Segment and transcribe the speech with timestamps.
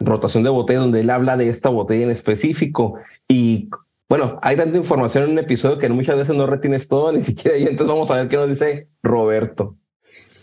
[0.00, 3.68] rotación de botella donde él habla de esta botella en específico y
[4.08, 7.56] bueno, hay tanta información en un episodio que muchas veces no retienes todo, ni siquiera
[7.56, 9.76] y entonces vamos a ver qué nos dice Roberto.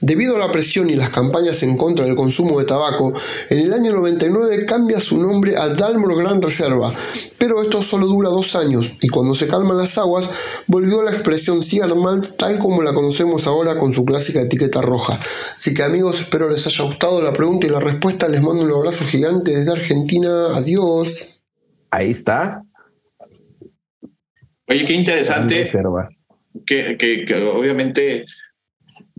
[0.02, 3.12] Debido a la presión y las campañas en contra del consumo de tabaco,
[3.50, 6.94] en el año 99 cambia su nombre a Dalmor Gran Reserva,
[7.40, 11.12] pero esto solo dura dos años y cuando se calman las aguas volvió a la
[11.12, 15.20] expresión cigar malt tal como la conocemos ahora con su clásica etiqueta roja.
[15.58, 18.28] Así que amigos, espero les haya gustado la pregunta y la respuesta.
[18.28, 20.30] Les mando un abrazo gigante desde Argentina.
[20.56, 21.42] Adiós.
[21.90, 22.62] Ahí está.
[24.68, 25.64] Oye, qué interesante.
[26.66, 28.26] Que, que, que obviamente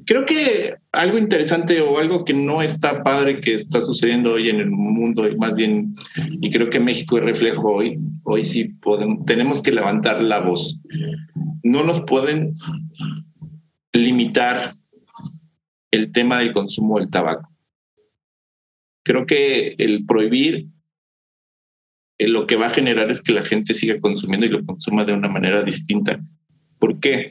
[0.09, 4.59] creo que algo interesante o algo que no está padre que está sucediendo hoy en
[4.59, 5.93] el mundo, y más bien,
[6.41, 10.81] y creo que México es reflejo hoy, hoy sí podemos, tenemos que levantar la voz.
[11.63, 12.55] No nos pueden
[13.93, 14.73] limitar
[15.91, 17.53] el tema del consumo del tabaco.
[19.05, 20.69] Creo que el prohibir
[22.17, 25.05] eh, lo que va a generar es que la gente siga consumiendo y lo consuma
[25.05, 26.19] de una manera distinta.
[26.79, 27.31] ¿Por qué?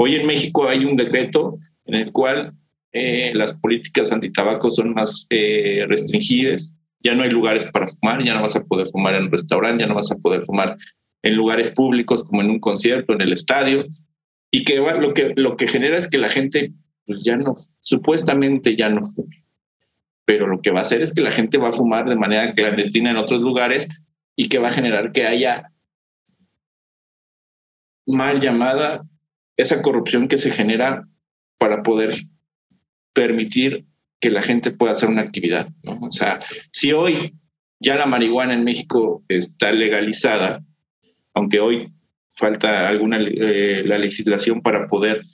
[0.00, 2.54] Hoy en México hay un decreto en el cual
[2.92, 6.72] eh, las políticas antitabaco son más eh, restringidas.
[7.00, 9.82] Ya no hay lugares para fumar, ya no vas a poder fumar en un restaurante,
[9.82, 10.76] ya no vas a poder fumar
[11.22, 13.86] en lugares públicos como en un concierto, en el estadio.
[14.52, 16.72] Y que lo que, lo que genera es que la gente
[17.04, 19.44] pues, ya no, supuestamente ya no fume.
[20.24, 22.54] Pero lo que va a hacer es que la gente va a fumar de manera
[22.54, 23.88] clandestina en otros lugares
[24.36, 25.72] y que va a generar que haya
[28.06, 29.02] mal llamada
[29.58, 31.06] esa corrupción que se genera
[31.58, 32.14] para poder
[33.12, 33.84] permitir
[34.20, 35.68] que la gente pueda hacer una actividad.
[35.84, 36.40] O sea,
[36.72, 37.34] si hoy
[37.80, 40.64] ya la marihuana en México está legalizada,
[41.34, 41.92] aunque hoy
[42.34, 45.24] falta alguna eh, la legislación para poder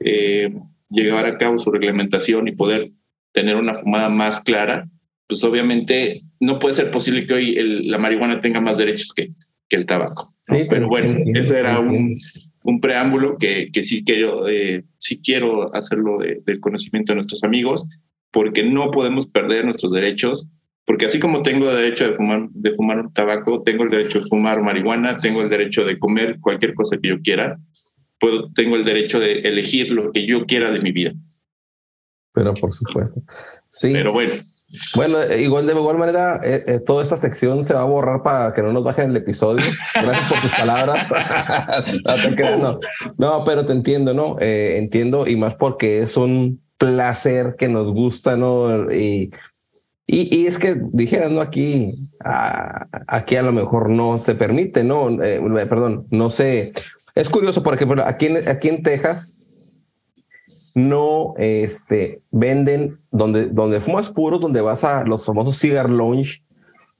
[0.00, 0.52] eh,
[0.90, 2.88] llevar a cabo su reglamentación y poder
[3.32, 4.88] tener una fumada más clara,
[5.28, 9.26] pues obviamente no puede ser posible que hoy la marihuana tenga más derechos que,
[9.68, 10.34] que el tabaco.
[10.42, 12.14] Sí, pero bueno, ese era un,
[12.68, 17.86] un preámbulo que, que sí, quiero, eh, sí quiero hacerlo del conocimiento de nuestros amigos,
[18.30, 20.46] porque no podemos perder nuestros derechos,
[20.84, 24.26] porque así como tengo el derecho de fumar, de fumar tabaco, tengo el derecho de
[24.26, 27.58] fumar marihuana, tengo el derecho de comer cualquier cosa que yo quiera,
[28.20, 31.14] puedo, tengo el derecho de elegir lo que yo quiera de mi vida.
[32.34, 33.22] Pero por supuesto.
[33.70, 33.92] Sí.
[33.94, 34.34] Pero bueno,
[34.94, 38.22] bueno, eh, igual de igual manera, eh, eh, toda esta sección se va a borrar
[38.22, 39.64] para que no nos bajen el episodio.
[39.94, 41.06] Gracias por tus palabras.
[43.18, 44.36] no, pero te entiendo, ¿no?
[44.40, 48.92] entiendo y más porque es un placer que nos gusta, ¿no?
[48.92, 49.30] Y,
[50.06, 51.40] y, es que dijeras, ¿no?
[51.40, 52.10] Aquí,
[53.06, 55.08] aquí a lo mejor no se permite, ¿no?
[55.68, 56.72] perdón, no sé.
[57.14, 59.37] Es curioso, por ejemplo, aquí aquí en Texas,
[60.78, 66.42] no este, venden donde, donde fumas puro, donde vas a los famosos cigar lounge,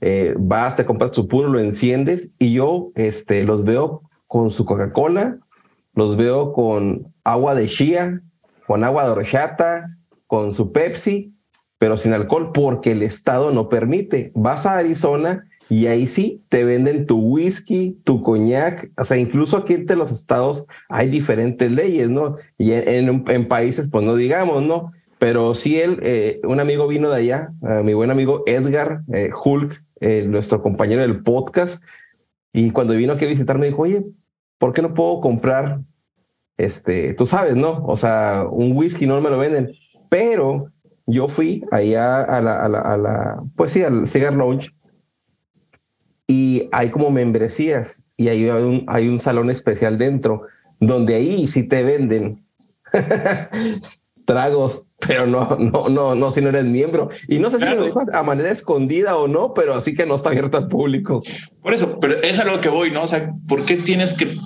[0.01, 4.65] eh, vas, te compras tu puro, lo enciendes y yo este, los veo con su
[4.65, 5.39] Coca-Cola,
[5.95, 8.21] los veo con agua de chía,
[8.67, 9.97] con agua de horchata,
[10.27, 11.35] con su Pepsi,
[11.79, 14.33] pero sin alcohol porque el Estado no permite.
[14.35, 19.57] Vas a Arizona y ahí sí te venden tu whisky, tu coñac, o sea, incluso
[19.57, 22.37] aquí entre los estados hay diferentes leyes, ¿no?
[22.57, 24.93] Y en, países, pues no digamos, ¿no?
[25.19, 27.53] Pero sí él, eh, un amigo vino de allá,
[27.85, 31.83] mi buen amigo Edgar eh, Hulk, eh, nuestro compañero del podcast,
[32.53, 34.07] y cuando vino aquí a visitarme dijo, oye,
[34.59, 35.81] ¿por qué no puedo comprar,
[36.57, 37.85] este, tú sabes, ¿no?
[37.85, 39.73] O sea, un whisky no me lo venden,
[40.09, 40.73] pero
[41.07, 44.71] yo fui allá a la, a la, a la pues sí, al Cigar Lounge
[46.29, 50.43] y hay como membresías y hay un, hay un salón especial dentro
[50.79, 52.45] donde ahí sí te venden
[54.27, 57.09] tragos, pero no, no, no, no si no eres miembro.
[57.29, 60.17] Y no sé si lo dijo a manera escondida o no, pero así que no
[60.17, 61.23] está abierto al público.
[61.63, 63.05] Por eso, pero es a lo que voy, ¿no?
[63.05, 64.37] O sea, ¿por qué tienes que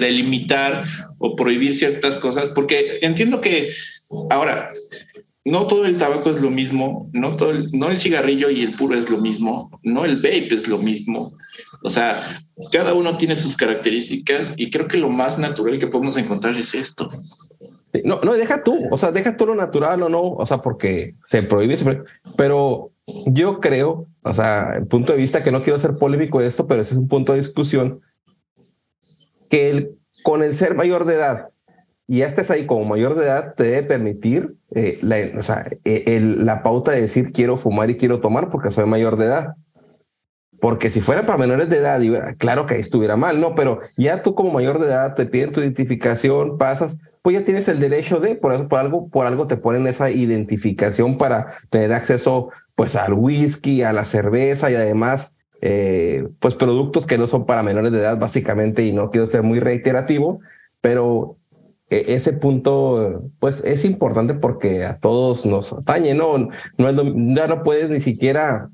[0.00, 0.82] delimitar
[1.18, 2.48] o prohibir ciertas cosas?
[2.48, 3.70] Porque entiendo que
[4.30, 4.68] ahora
[5.44, 8.76] no todo el tabaco es lo mismo, no todo el, no el cigarrillo y el
[8.76, 11.32] puro es lo mismo, no el vape es lo mismo.
[11.82, 12.38] O sea,
[12.70, 16.74] cada uno tiene sus características y creo que lo más natural que podemos encontrar es
[16.74, 17.08] esto.
[18.04, 21.14] No, no, deja tú, o sea, deja todo lo natural o no, o sea, porque
[21.26, 21.76] se prohíbe,
[22.36, 22.92] pero
[23.26, 26.66] yo creo, o sea, el punto de vista que no quiero ser polémico de esto,
[26.66, 28.00] pero ese es un punto de discusión,
[29.48, 31.49] que el, con el ser mayor de edad
[32.10, 34.98] y ya estés ahí como mayor de edad, te debe permitir eh,
[35.84, 39.54] eh, la pauta de decir quiero fumar y quiero tomar porque soy mayor de edad.
[40.58, 42.00] Porque si fuera para menores de edad,
[42.36, 43.54] claro que ahí estuviera mal, ¿no?
[43.54, 47.68] Pero ya tú como mayor de edad te piden tu identificación, pasas, pues ya tienes
[47.68, 51.92] el derecho de, por, eso, por algo, por algo te ponen esa identificación para tener
[51.92, 57.46] acceso pues al whisky, a la cerveza y además eh, pues productos que no son
[57.46, 60.40] para menores de edad básicamente y no quiero ser muy reiterativo,
[60.80, 61.36] pero
[61.90, 66.48] ese punto pues es importante porque a todos nos atañe, ¿no?
[66.78, 68.70] no ya no puedes ni siquiera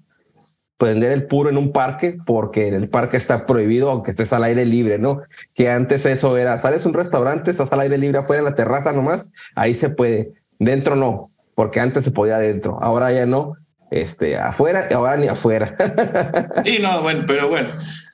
[0.77, 4.45] prender el puro en un parque porque en el parque está prohibido aunque estés al
[4.45, 5.23] aire libre, ¿no?
[5.55, 8.55] Que antes eso era, sales a un restaurante, estás al aire libre afuera en la
[8.55, 13.55] terraza nomás, ahí se puede, dentro no, porque antes se podía adentro, ahora ya no,
[13.91, 15.75] este, afuera, ahora ni afuera.
[16.67, 17.71] y no, bueno, pero bueno,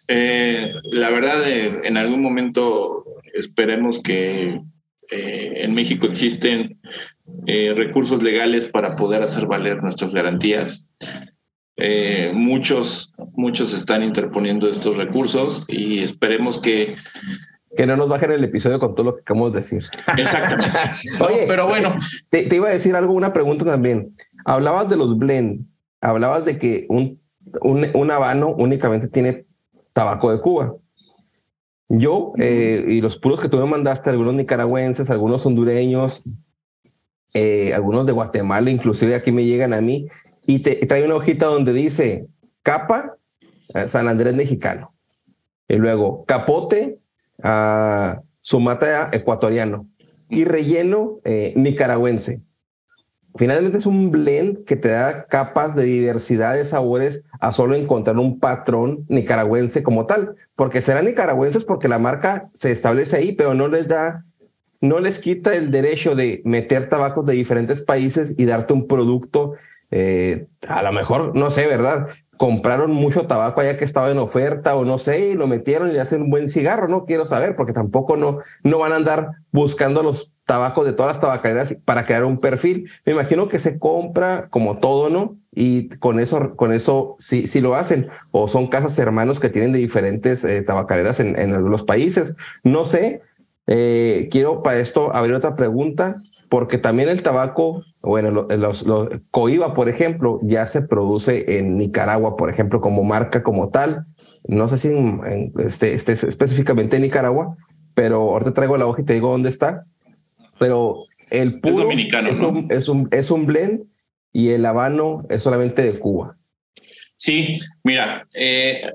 [0.06, 3.02] eh, la verdad, eh, en algún momento
[3.34, 4.62] esperemos que
[5.12, 6.80] eh, en México existen
[7.46, 10.84] recursos legales para poder hacer valer nuestras garantías.
[11.76, 16.94] Eh, muchos, muchos están interponiendo estos recursos y esperemos que...
[17.76, 19.82] Que no nos bajen el episodio con todo lo que acabamos de decir.
[20.18, 20.70] Exactamente.
[21.20, 21.94] Oye, pero bueno.
[22.28, 24.14] Te, iba a decir algo, una pregunta también.
[24.44, 25.64] Hablabas de los blend,
[26.02, 27.18] hablabas de que un,
[27.62, 29.46] un, habano únicamente tiene
[29.94, 30.74] tabaco de Cuba.
[31.94, 36.24] Yo eh, y los puros que tú me mandaste, algunos nicaragüenses, algunos hondureños,
[37.34, 40.08] eh, algunos de Guatemala, inclusive aquí me llegan a mí,
[40.46, 42.26] y te trae una hojita donde dice
[42.62, 43.18] capa
[43.74, 44.94] eh, San Andrés mexicano
[45.68, 46.98] y luego capote
[47.42, 49.86] a Sumatra ecuatoriano
[50.30, 51.20] y relleno
[51.54, 52.40] nicaragüense.
[53.34, 58.18] Finalmente es un blend que te da capas de diversidad de sabores a solo encontrar
[58.18, 63.54] un patrón nicaragüense como tal, porque serán nicaragüenses porque la marca se establece ahí, pero
[63.54, 64.24] no les da,
[64.80, 69.54] no les quita el derecho de meter tabacos de diferentes países y darte un producto
[69.92, 72.08] eh, a lo mejor, no sé, ¿verdad?
[72.38, 75.98] Compraron mucho tabaco allá que estaba en oferta o no sé, y lo metieron y
[75.98, 80.02] hacen un buen cigarro, no quiero saber, porque tampoco no, no van a andar buscando
[80.02, 82.90] los tabacos de todas las tabacaleras para crear un perfil.
[83.04, 85.36] Me imagino que se compra como todo, ¿no?
[85.52, 88.08] Y con eso, con eso sí, sí lo hacen.
[88.30, 92.34] O son casas hermanos que tienen de diferentes eh, tabacaleras en, en los países.
[92.64, 93.22] No sé.
[93.68, 96.20] Eh, quiero para esto abrir otra pregunta
[96.52, 98.84] porque también el tabaco, bueno, los,
[99.30, 104.04] coiba, por ejemplo, ya se produce en Nicaragua, por ejemplo, como marca como tal.
[104.46, 104.94] No sé si
[105.60, 107.56] este, este, específicamente en Nicaragua,
[107.94, 109.86] pero ahorita traigo la hoja y te digo dónde está.
[110.62, 113.84] Pero el puro es dominicano, es, un, es, un, es un blend
[114.32, 116.38] y el habano es solamente de Cuba.
[117.16, 118.92] Sí, mira, eh,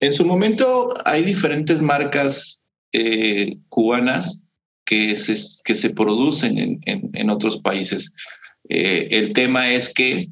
[0.00, 2.62] en su momento hay diferentes marcas
[2.92, 4.40] eh, cubanas
[4.86, 8.10] que se, que se producen en, en, otros países.
[8.70, 10.28] Eh, el tema es que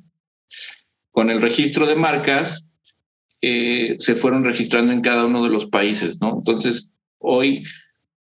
[1.10, 2.64] con el registro de marcas
[3.42, 6.38] se fueron registrando en cada uno de los países, ¿no?
[6.38, 7.62] Entonces, hoy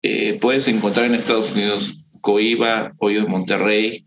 [0.03, 4.05] eh, puedes encontrar en Estados Unidos Coiba, Hoyo de Monterrey,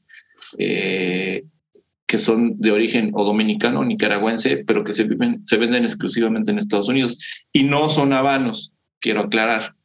[0.57, 7.17] que son de origen o dominicano nicaragüense, pero que se venden exclusivamente en Estados Unidos
[7.53, 9.75] y no son habanos, quiero aclarar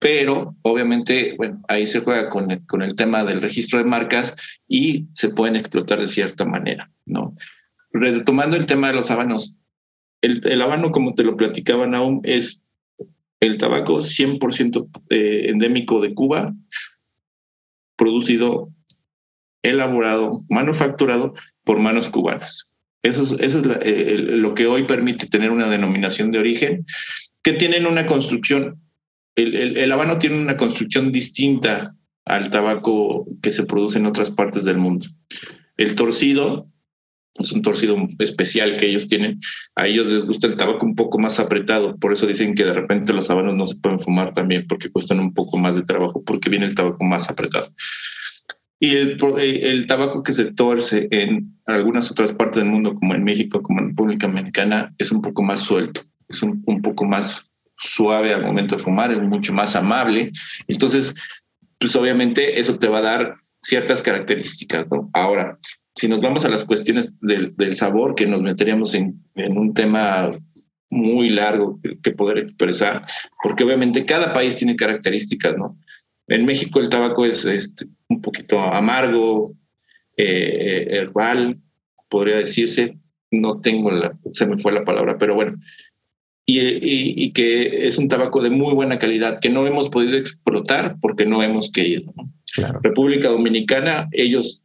[0.00, 4.34] pero obviamente, bueno, ahí se juega con el, con el tema del registro de marcas
[4.66, 7.34] y se pueden explotar de cierta manera, ¿no?
[7.92, 9.54] Retomando el tema de los habanos,
[10.22, 12.62] el, el habano, como te lo platicaban aún, es
[13.40, 16.54] el tabaco 100% eh, endémico de Cuba,
[17.96, 18.70] producido,
[19.62, 22.68] elaborado, manufacturado por manos cubanas.
[23.02, 26.84] Eso es, eso es lo que hoy permite tener una denominación de origen
[27.42, 28.78] que tienen una construcción
[29.36, 31.94] el, habano tiene una construcción distinta
[32.24, 35.06] al tabaco que se produce en otras partes del mundo.
[35.76, 36.68] El torcido
[37.38, 39.40] es un torcido especial que ellos tienen.
[39.76, 42.72] A ellos les gusta el tabaco un poco más apretado, por eso dicen que de
[42.72, 46.22] repente los habanos no se pueden fumar también porque cuestan un poco más de trabajo
[46.24, 47.72] porque viene el tabaco más apretado.
[48.82, 53.24] Y el, el tabaco que se torce en algunas otras partes del mundo, como en
[53.24, 57.44] México, como en República Dominicana, es un poco más suelto, es un, un poco más
[57.76, 60.32] suave al momento de fumar, es mucho más amable.
[60.66, 61.14] Entonces,
[61.78, 65.10] pues obviamente eso te va a dar ciertas características, ¿no?
[65.12, 65.58] Ahora,
[66.00, 69.74] si nos vamos a las cuestiones del, del sabor, que nos meteríamos en, en, un
[69.74, 70.30] tema
[70.88, 73.02] muy largo que, poder expresar,
[73.42, 75.76] porque obviamente cada país tiene características, ¿no?
[76.26, 79.52] En México el tabaco es este, un poquito amargo,
[80.16, 81.58] eh, herbal,
[82.08, 82.96] podría decirse,
[83.30, 85.58] no tengo la, se me fue la palabra, pero bueno,
[86.46, 91.26] y, que es un tabaco de muy buena calidad que no hemos podido explotar porque
[91.26, 92.10] no hemos querido.
[92.82, 94.59] República Dominicana, ellos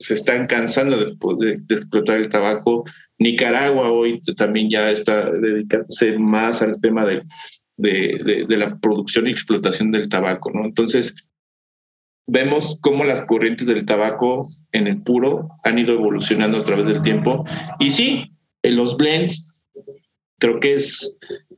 [0.00, 2.84] se están cansando de, explotar el tabaco.
[3.18, 7.22] Nicaragua hoy también ya está dedicándose más al tema de,
[7.76, 10.50] de, la producción y explotación del tabaco.
[10.52, 10.64] ¿no?
[10.64, 11.14] Entonces,
[12.26, 17.02] vemos cómo las corrientes del tabaco en el puro han ido evolucionando a través del
[17.02, 17.44] tiempo.
[17.78, 19.60] Y sí, en los blends
[20.38, 21.14] creo que es,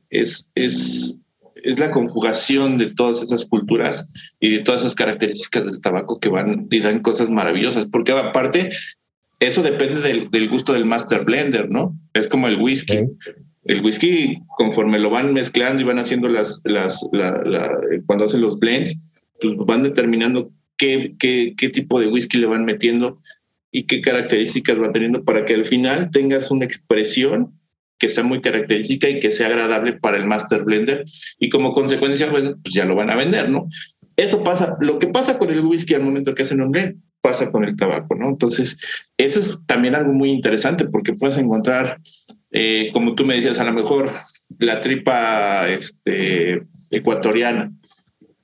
[0.09, 1.17] es, es,
[1.63, 4.05] es la conjugación de todas esas culturas
[4.39, 8.69] y de todas esas características del tabaco que van y dan cosas maravillosas, porque aparte,
[9.39, 11.97] eso depende del, del gusto del master blender, ¿no?
[12.13, 12.99] Es como el whisky.
[13.65, 17.07] El whisky, conforme lo van mezclando y van haciendo las, las,
[18.05, 18.95] cuando hacen los blends,
[19.41, 23.19] pues van determinando qué, qué, qué tipo de whisky le van metiendo
[23.71, 27.53] y qué características van teniendo para que al final tengas una expresión
[27.97, 31.05] que sea muy característica y que sea agradable para el master blender
[31.39, 33.67] y como consecuencia pues, pues, ya lo van a vender, ¿no?
[34.15, 37.51] Eso pasa, lo que pasa con el whisky al momento que hacen un blend pasa
[37.51, 38.27] con el tabaco, ¿no?
[38.27, 38.77] Entonces,
[39.17, 42.01] eso es también algo muy interesante porque puedes encontrar,
[42.51, 44.11] eh, como tú me decías, a lo mejor
[44.59, 47.71] la tripa este, ecuatoriana,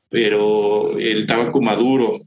[0.10, 2.20] pero el tabaco maduro,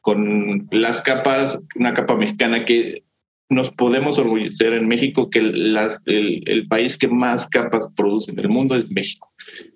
[0.00, 3.02] con las capas, una capa mexicana que
[3.50, 8.76] nos podemos orgullecer en México que el, país que más capas produce en el mundo
[8.76, 9.32] es México.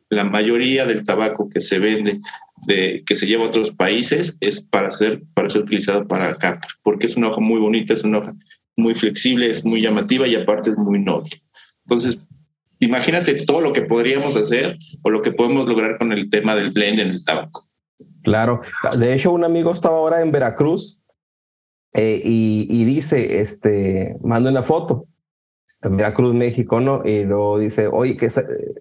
[0.08, 2.20] La mayoría del tabaco que se vende,
[2.68, 6.66] de, que se lleva a otros países, es para ser, para ser utilizado para capa,
[6.84, 8.34] porque es una hoja muy bonita, es una hoja
[8.76, 11.42] muy flexible, es muy llamativa y aparte es muy noble.
[11.84, 12.18] Entonces,
[12.78, 16.70] imagínate todo lo que podríamos hacer o lo que podemos lograr con el tema del
[16.70, 17.66] blend en el tabaco.
[18.22, 18.60] Claro,
[18.96, 21.00] de hecho un amigo estaba ahora en Veracruz
[21.94, 25.06] eh, y, dice, este, manda una foto,
[25.80, 27.02] Veracruz, México, ¿no?
[27.04, 28.28] Y luego dice, oye, ¿qué,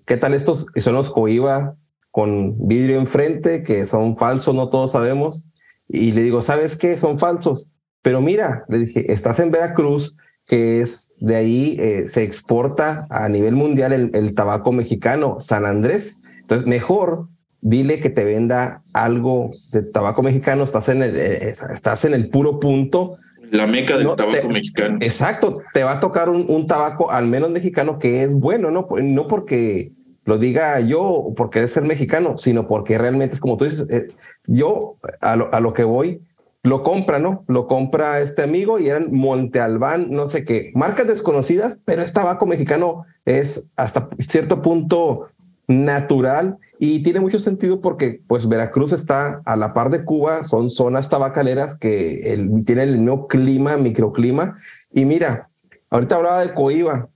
[0.05, 0.67] qué tal estos?
[0.73, 1.75] Y son los Coiba
[2.09, 5.47] con vidrio enfrente, que son falsos, no todos sabemos.
[5.87, 6.97] Y le digo, ¿sabes qué?
[6.97, 7.67] Son falsos.
[8.01, 10.15] Pero mira, le dije, estás en Veracruz,
[10.47, 15.65] que es de ahí, eh, se exporta a nivel mundial el, el tabaco mexicano, San
[15.65, 16.21] Andrés.
[16.41, 17.27] Entonces, mejor
[17.63, 22.29] dile que te venda algo de tabaco mexicano, estás en el, eh, estás en el
[22.29, 23.17] puro punto.
[23.49, 24.97] La meca del tabaco mexicano.
[24.99, 29.27] Exacto, te va a tocar un, tabaco al menos mexicano que es bueno, no, no
[29.27, 29.91] porque
[30.25, 34.07] lo diga yo, porque es ser mexicano, sino porque realmente es como tú dices, eh,
[34.45, 36.21] yo a lo, a lo que voy,
[36.63, 37.43] lo compra, ¿no?
[37.47, 42.13] Lo compra este amigo y eran Monte Albán, no sé qué, marcas desconocidas, pero es
[42.13, 45.27] tabaco mexicano, es hasta cierto punto
[45.67, 50.69] natural y tiene mucho sentido porque pues Veracruz está a la par de Cuba, son
[50.69, 54.53] zonas tabacaleras que el, tienen el mismo clima, microclima.
[54.91, 55.49] Y mira,
[55.89, 57.09] ahorita hablaba de Coiba.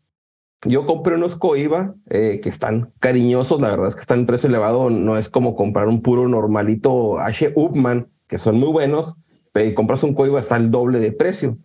[0.63, 4.49] Yo compré unos Coiba eh, que están cariñosos, la verdad es que están en precio
[4.49, 7.53] elevado, no es como comprar un puro normalito H.
[7.55, 9.19] Upman, que son muy buenos,
[9.53, 11.57] y compras un Coiba está el doble de precio.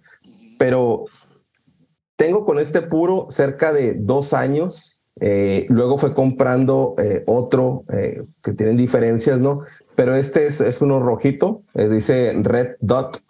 [0.58, 1.06] Pero
[2.16, 8.24] tengo con este puro cerca de dos años eh, luego fue comprando eh, otro eh,
[8.42, 9.60] que tienen diferencias, ¿no?
[9.94, 13.22] Pero este es, es uno rojito, dice Red Dot.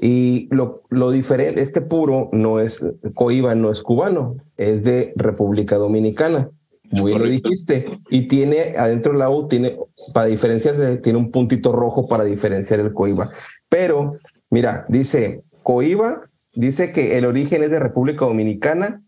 [0.00, 5.76] Y lo, lo diferente, este puro no es coiba, no es cubano, es de República
[5.76, 6.48] Dominicana.
[6.92, 7.84] Muy bien lo dijiste.
[8.08, 9.76] Y tiene adentro la U, tiene,
[10.14, 13.28] para diferenciarse, tiene un puntito rojo para diferenciar el coiba.
[13.68, 14.16] Pero,
[14.48, 16.22] mira, dice coiba,
[16.54, 19.02] dice que el origen es de República Dominicana,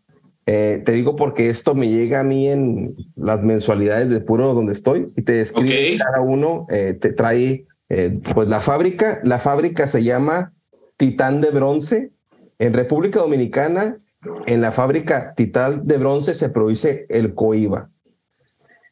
[0.52, 4.72] eh, te digo porque esto me llega a mí en las mensualidades de puro donde
[4.72, 9.20] estoy y te describe cada uno, eh, te trae eh, pues la fábrica.
[9.22, 10.52] La fábrica se llama
[10.96, 12.10] Titán de Bronce.
[12.58, 13.98] En República Dominicana,
[14.46, 17.88] en la fábrica Titán de Bronce se produce el coiba.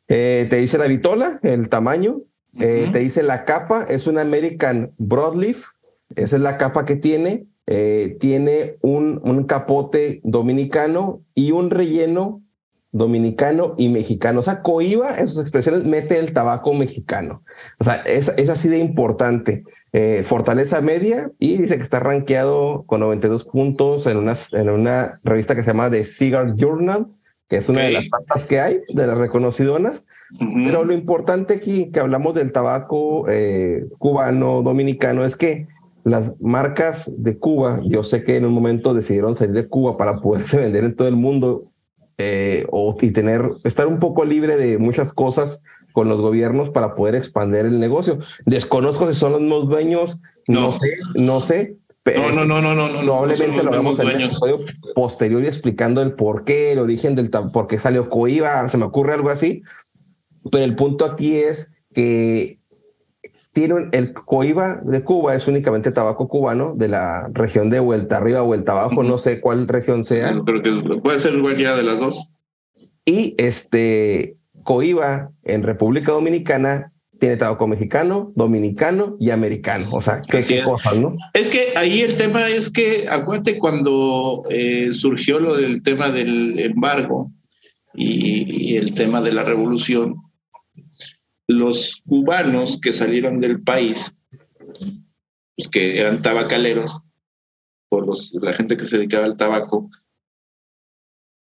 [0.06, 2.20] te dice la vitola, el tamaño.
[2.56, 5.70] Te dice la capa, es una American Broadleaf.
[6.14, 7.48] Esa es la capa que tiene.
[7.70, 12.42] Eh, tiene un, un, capote dominicano y un relleno
[12.92, 14.40] dominicano y mexicano.
[14.40, 17.42] O sea, coiba en sus expresiones mete el tabaco mexicano.
[17.78, 19.64] O sea, es, es así de importante.
[19.92, 25.20] Eh, fortaleza media y dice que está rankeado con 92 puntos en una, en una
[25.22, 27.06] revista que se llama The Cigar Journal,
[27.48, 30.06] que es una de las tantas que hay, de las reconocidonas.
[30.38, 35.66] Pero lo importante aquí que hablamos del tabaco eh, cubano, dominicano, es que
[36.10, 40.20] las marcas de Cuba, yo sé que en un momento decidieron salir de Cuba para
[40.20, 41.70] poderse vender en todo el mundo
[42.18, 45.62] eh, o, y tener, estar un poco libre de muchas cosas
[45.92, 48.18] con los gobiernos para poder expandir el negocio.
[48.44, 52.88] Desconozco si son los mismos dueños, no, sé, no sé, No, no, no, no, no,
[52.88, 53.00] no.
[53.02, 54.60] Probablemente lo hagamos en el episodio
[54.94, 59.14] posterior explicando el por qué, el origen del por qué salió Coiba, se me ocurre
[59.14, 59.62] algo así.
[60.50, 62.57] Pero el punto aquí es que
[63.58, 68.40] tiene el Coiba de Cuba es únicamente tabaco cubano de la región de vuelta arriba,
[68.42, 70.32] vuelta abajo, no sé cuál región sea.
[70.46, 72.28] Pero que puede ser cualquiera de las dos.
[73.04, 79.86] Y este Coiba en República Dominicana tiene tabaco mexicano, dominicano y americano.
[79.90, 81.16] O sea, qué, qué cosas, ¿no?
[81.34, 86.60] Es que ahí el tema es que, acuérdate cuando eh, surgió lo del tema del
[86.60, 87.32] embargo
[87.92, 90.14] y, el tema de la revolución,
[91.48, 94.12] los cubanos que salieron del país,
[95.56, 97.00] pues que eran tabacaleros,
[97.88, 99.90] por los, la gente que se dedicaba al tabaco,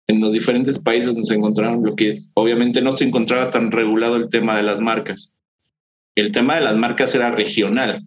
[0.08, 4.30] en los diferentes países se encontraron, lo que obviamente no se encontraba tan regulado el
[4.30, 5.34] tema de las marcas
[6.18, 8.02] el tema de las marcas era regional.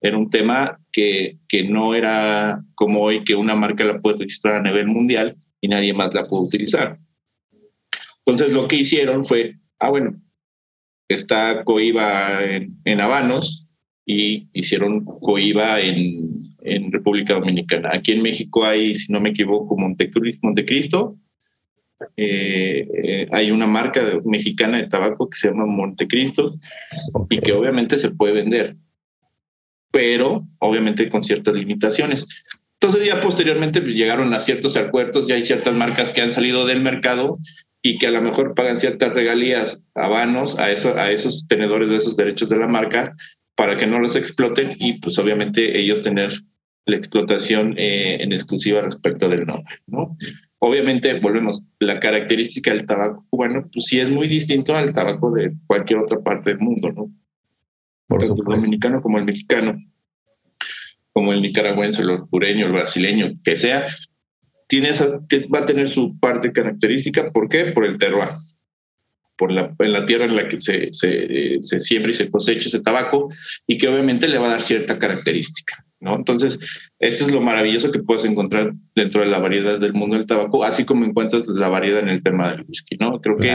[0.00, 4.56] Era un tema que, que no era como hoy que una marca la puede registrar
[4.56, 6.98] a nivel mundial y nadie más la puede utilizar.
[8.24, 10.20] Entonces lo que hicieron fue, ah, bueno,
[11.08, 13.68] está Coiba en, en Habanos
[14.04, 16.32] y hicieron Coiba en,
[16.62, 17.90] en, República Dominicana.
[17.92, 21.16] Aquí en México hay, si no me equivoco, Montecristo,
[22.16, 26.58] eh, eh, hay una marca mexicana de tabaco que se llama Montecristo
[27.30, 28.76] y que obviamente se puede vender,
[29.90, 32.26] pero obviamente con ciertas limitaciones.
[32.80, 36.66] Entonces ya posteriormente pues, llegaron a ciertos acuerdos, ya hay ciertas marcas que han salido
[36.66, 37.38] del mercado
[37.82, 41.88] y que a lo mejor pagan ciertas regalías a vanos a, eso, a esos tenedores
[41.90, 43.12] de esos derechos de la marca
[43.56, 46.32] para que no los exploten y pues obviamente ellos tener
[46.86, 50.16] la explotación eh, en exclusiva respecto del nombre, ¿no?
[50.58, 55.52] Obviamente, volvemos, la característica del tabaco cubano, pues sí es muy distinto al tabaco de
[55.66, 57.12] cualquier otra parte del mundo, ¿no?
[58.06, 59.76] Por Tanto el dominicano como el mexicano,
[61.12, 63.86] como el nicaragüense, el hondureño, el brasileño, que sea,
[64.72, 65.06] tiene esa,
[65.54, 67.30] va a tener su parte característica.
[67.30, 67.66] ¿Por qué?
[67.66, 68.30] Por el terroir,
[69.36, 72.68] por la, en la tierra en la que se, se, se siembra y se cosecha
[72.68, 73.28] ese tabaco
[73.66, 75.84] y que obviamente le va a dar cierta característica.
[76.00, 76.16] ¿no?
[76.16, 76.58] Entonces,
[76.98, 80.64] eso es lo maravilloso que puedes encontrar dentro de la variedad del mundo del tabaco,
[80.64, 83.20] así como encuentras la variedad en el tema del whisky, ¿no?
[83.20, 83.54] Creo que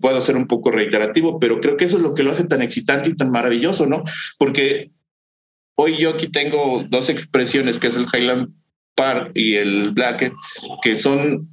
[0.00, 2.62] puedo ser un poco reiterativo, pero creo que eso es lo que lo hace tan
[2.62, 4.04] excitante y tan maravilloso, ¿no?
[4.38, 4.92] Porque
[5.74, 8.54] hoy yo aquí tengo dos expresiones, que es el Highland
[8.94, 10.32] Park y el Black,
[10.82, 11.48] que son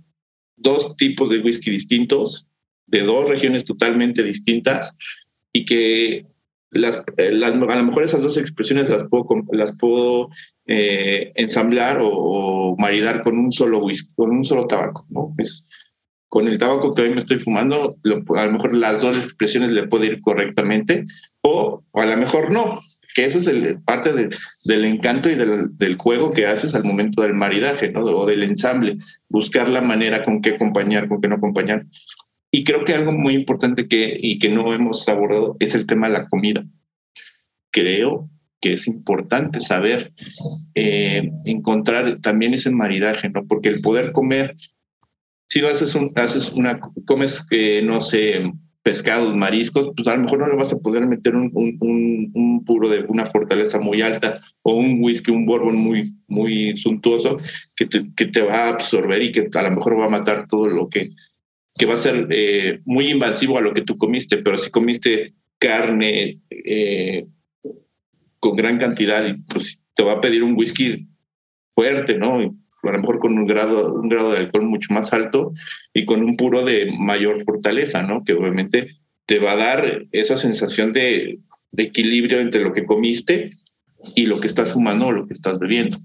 [0.58, 2.48] dos tipos de whisky distintos,
[2.88, 4.94] de dos regiones totalmente distintas
[5.54, 6.26] y que
[6.72, 10.30] las, eh, a lo mejor esas dos expresiones las puedo, las puedo
[10.68, 15.34] eh, ensamblar o, maridar con un solo whisky, con un solo tabaco, ¿no?
[15.38, 15.64] Es,
[16.30, 19.88] con el tabaco que hoy me estoy fumando, a lo mejor las dos expresiones le
[19.88, 21.04] puede ir correctamente
[21.42, 22.82] o, a lo mejor no,
[23.14, 24.12] que eso es el, parte
[24.66, 28.02] del encanto y del, del, juego que haces al momento del maridaje, ¿no?
[28.02, 28.98] O del ensamble,
[29.30, 31.86] buscar la manera con qué acompañar, con qué no acompañar.
[32.52, 36.08] Y creo que algo muy importante que, y que no hemos abordado es el tema
[36.08, 36.66] de la comida.
[37.72, 40.14] Creo que es importante saber
[40.76, 43.48] eh, encontrar también ese maridaje, ¿no?
[43.48, 44.56] Porque el poder comer,
[45.48, 48.52] si haces, un, haces una, comes, eh, no sé,
[48.84, 52.66] pescados, mariscos, pues a lo mejor no le vas a poder meter un, un, un,
[52.66, 57.38] puro de una fortaleza muy alta o un whisky, un bourbon muy, muy suntuoso
[57.76, 60.48] que te, que te va a absorber y que a lo mejor va a matar
[60.48, 61.12] todo lo que
[61.78, 65.34] que va a ser eh, muy invasivo a lo que tú comiste, pero si comiste
[65.58, 67.26] carne eh,
[68.40, 71.08] con gran cantidad, pues te va a pedir un whisky
[71.74, 72.56] fuerte, ¿no?
[72.84, 75.54] A lo mejor con un grado, un grado de alcohol mucho más alto
[75.94, 78.24] y con un puro de mayor fortaleza, ¿no?
[78.24, 81.40] Que obviamente te va a dar esa sensación de,
[81.72, 83.52] de equilibrio entre lo que comiste
[84.16, 85.98] y lo que estás fumando o lo que estás bebiendo.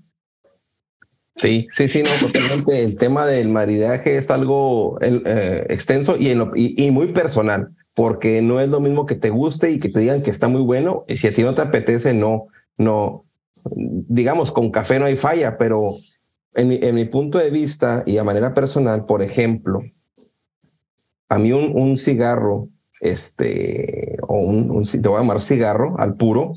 [1.37, 2.83] Sí, sí, sí, no, totalmente.
[2.83, 8.69] El tema del maridaje es algo eh, extenso y, y, muy personal, porque no es
[8.69, 11.05] lo mismo que te guste y que te digan que está muy bueno.
[11.09, 12.47] Y si a ti no te apetece, no,
[12.79, 13.27] no,
[13.75, 15.97] digamos, con café no hay falla, pero
[16.57, 19.83] en mi, punto de vista y a manera personal, por ejemplo,
[21.29, 22.69] a mí un, cigarro,
[23.01, 26.55] este, o un, un, te voy a llamar cigarro al puro,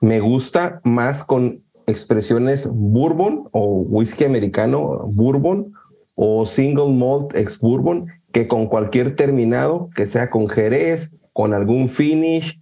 [0.00, 5.72] me gusta más con expresiones bourbon o whisky americano bourbon
[6.16, 11.88] o single malt ex bourbon que con cualquier terminado, que sea con jerez, con algún
[11.88, 12.60] finish,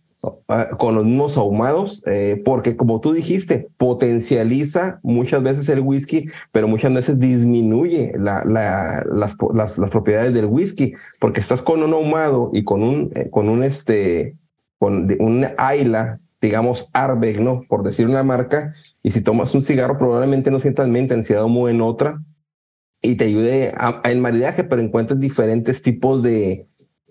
[0.78, 6.68] con los mismos ahumados, eh, porque como tú dijiste, potencializa muchas veces el whisky, pero
[6.68, 9.34] muchas veces disminuye la, la, las,
[9.90, 14.36] propiedades del whisky, porque estás con un ahumado y con un, eh, con un, este,
[14.78, 17.62] con un aila digamos, Arbeck, ¿no?
[17.68, 18.70] Por decir una marca,
[19.02, 22.22] y si tomas un cigarro probablemente no sientas la intensidad humo en otra
[23.00, 26.66] y te ayude a, el maridaje, pero encuentres diferentes tipos de,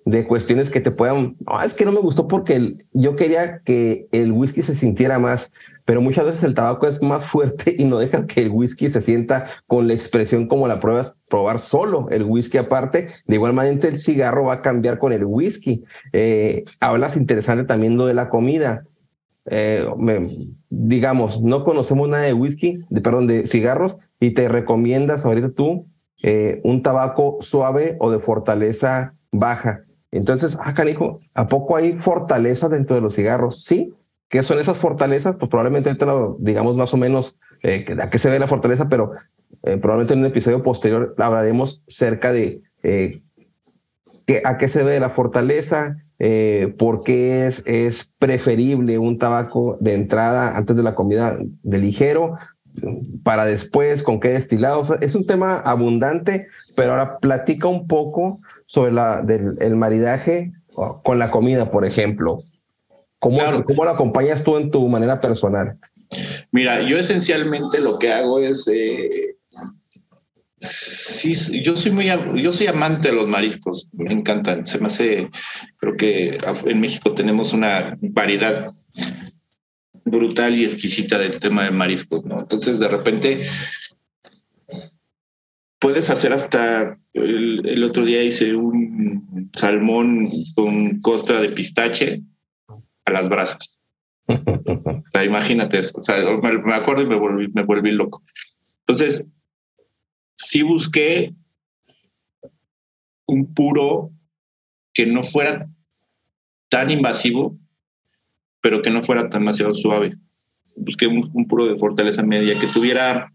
[0.06, 4.32] de cuestiones que te puedan, es que no me gustó porque yo quería que el
[4.32, 5.54] whisky se sintiera más,
[5.86, 9.02] pero muchas veces el tabaco es más fuerte y no deja que el whisky se
[9.02, 13.08] sienta con la expresión como la pruebas, probar solo el whisky aparte.
[13.28, 15.84] De igual manera, el cigarro va a cambiar con el whisky.
[16.12, 18.86] Eh, hablas interesante también lo de la comida.
[19.46, 19.86] Eh,
[20.70, 25.86] digamos, no conocemos nada de whisky, de, perdón, de cigarros, y te recomiendas ahorita tú
[26.22, 29.84] eh, un tabaco suave o de fortaleza baja.
[30.14, 33.64] Entonces, ah, canijo, ¿a poco hay fortaleza dentro de los cigarros?
[33.64, 33.94] Sí.
[34.30, 35.36] ¿Qué son esas fortalezas?
[35.38, 38.90] Pues probablemente te lo digamos más o menos eh, a qué se ve la fortaleza,
[38.90, 39.12] pero
[39.64, 43.22] eh, probablemente en un episodio posterior hablaremos cerca de eh,
[44.46, 49.94] a qué se ve la fortaleza, eh, por qué es, es preferible un tabaco de
[49.94, 52.36] entrada antes de la comida de ligero
[53.24, 54.94] para después, con qué destilados.
[55.02, 58.40] es un tema abundante, pero ahora platica un poco
[58.74, 60.52] sobre la, del, el maridaje
[61.04, 62.42] con la comida, por ejemplo.
[63.20, 65.78] ¿Cómo, ¿Cómo lo acompañas tú en tu manera personal?
[66.52, 69.36] Mira, yo esencialmente lo que hago es eh,
[70.58, 72.08] Sí, yo soy muy,
[72.42, 74.66] yo soy amante de los mariscos, me encantan.
[74.66, 75.30] Se me hace,
[75.78, 78.72] creo que en México tenemos una variedad
[80.06, 82.40] brutal y exquisita del tema de mariscos, ¿no?
[82.40, 83.42] Entonces, de repente,
[85.84, 92.22] puedes hacer hasta, el, otro día hice un salmón con costra de pistache
[93.04, 93.82] a las brasas.
[94.28, 95.92] o sea, imagínate eso.
[96.00, 98.24] O sea, me, acuerdo y me volví, me volví loco.
[98.80, 99.26] Entonces,
[100.38, 101.36] sí busqué
[103.26, 104.10] un puro
[104.94, 105.68] que no fuera
[106.70, 107.58] tan invasivo,
[108.62, 110.16] pero que no fuera demasiado suave.
[110.78, 113.33] Busqué un, puro de fortaleza media que tuviera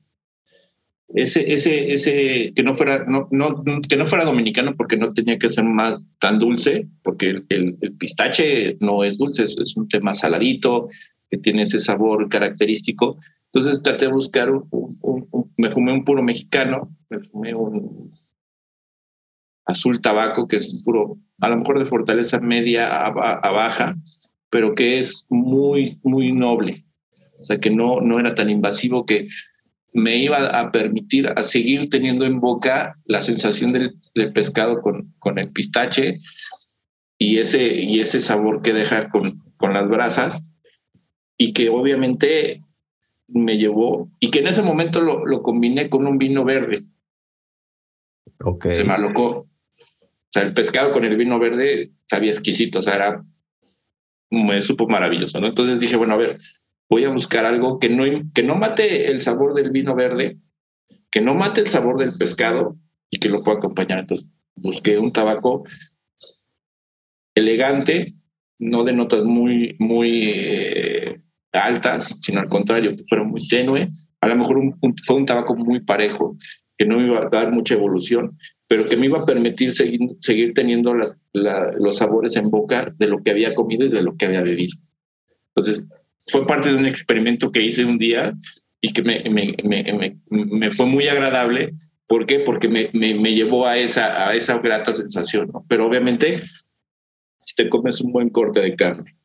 [1.14, 5.38] ese, ese, ese, que no fuera, no, no, que no fuera dominicano porque no tenía
[5.38, 10.88] que ser más tan dulce, porque el, pistache no es dulce, es, un tema saladito,
[11.30, 13.16] que tiene ese sabor característico.
[13.52, 18.12] Entonces traté de buscar un, me fumé un puro mexicano, me fumé un
[19.64, 23.96] azul tabaco, que es puro, a lo mejor de fortaleza media a, baja,
[24.50, 26.84] pero que es muy, muy noble.
[27.40, 29.28] O sea, que no, no era tan invasivo que
[29.92, 35.14] me iba a permitir a seguir teniendo en boca la sensación del, del pescado con,
[35.18, 36.20] con, el pistache
[37.18, 40.42] y ese, y ese sabor que deja con, con las brasas
[41.36, 42.60] y que obviamente
[43.28, 46.80] me llevó y que en ese momento lo, lo combiné con un vino verde.
[48.40, 48.72] Okay.
[48.72, 49.26] Se me alocó.
[49.26, 53.24] O sea, el pescado con el vino verde sabía exquisito, o sea, era,
[54.30, 55.46] me supo maravilloso, ¿no?
[55.46, 56.38] Entonces dije, bueno, a ver,
[56.88, 60.38] voy a buscar algo que no, que no mate el sabor del vino verde,
[61.10, 62.76] que no mate el sabor del pescado
[63.10, 64.00] y que lo pueda acompañar.
[64.00, 65.64] Entonces busqué un tabaco
[67.34, 68.14] elegante,
[68.58, 71.20] no de notas muy, muy eh,
[71.52, 73.90] altas, sino al contrario, que fueron muy tenue.
[74.20, 74.58] A lo mejor
[75.04, 76.36] fue un tabaco muy parejo,
[76.76, 80.00] que no me iba a dar mucha evolución, pero que me iba a permitir seguir,
[80.20, 84.16] seguir teniendo las, los sabores en boca de lo que había comido y de lo
[84.16, 84.76] que había bebido.
[85.54, 85.84] Entonces,
[86.28, 88.34] fue parte de un experimento que hice un día
[88.80, 91.74] y que me, me, me, me fue muy agradable.
[92.06, 92.40] ¿Por qué?
[92.40, 95.50] Porque me, llevó a esa, a esa grata sensación.
[95.52, 95.64] ¿no?
[95.68, 96.40] Pero obviamente,
[97.40, 99.16] si te comes un buen corte de carne,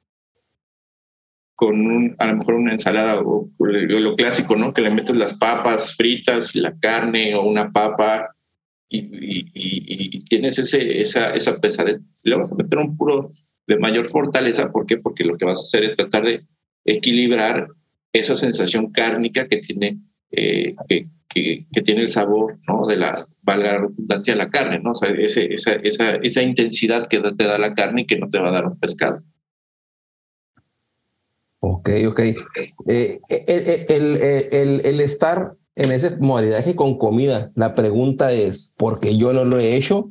[1.55, 4.73] con un, a lo mejor una ensalada o, lo clásico, ¿no?
[4.73, 8.35] Que le metes las papas fritas, la carne o una papa
[8.89, 12.01] y, tienes ese, esa, esa pesadez.
[12.23, 13.29] Le vas a meter un puro
[13.67, 14.71] de mayor fortaleza.
[14.71, 14.97] ¿Por qué?
[14.97, 16.45] Porque lo que vas a hacer es tratar de
[16.85, 17.67] equilibrar
[18.11, 19.99] esa sensación cárnica que tiene,
[20.31, 22.85] eh, que, que, tiene el sabor, ¿no?
[22.85, 24.91] De la, valga redundancia, la carne, ¿no?
[24.91, 28.49] O esa, esa, esa intensidad que te da la carne y que no te va
[28.49, 29.21] a dar un pescado.
[31.59, 32.19] Ok, ok.
[32.89, 39.31] Eh, el, el, el, estar en ese modalidad con comida, la pregunta es, porque yo
[39.31, 40.09] no lo he hecho,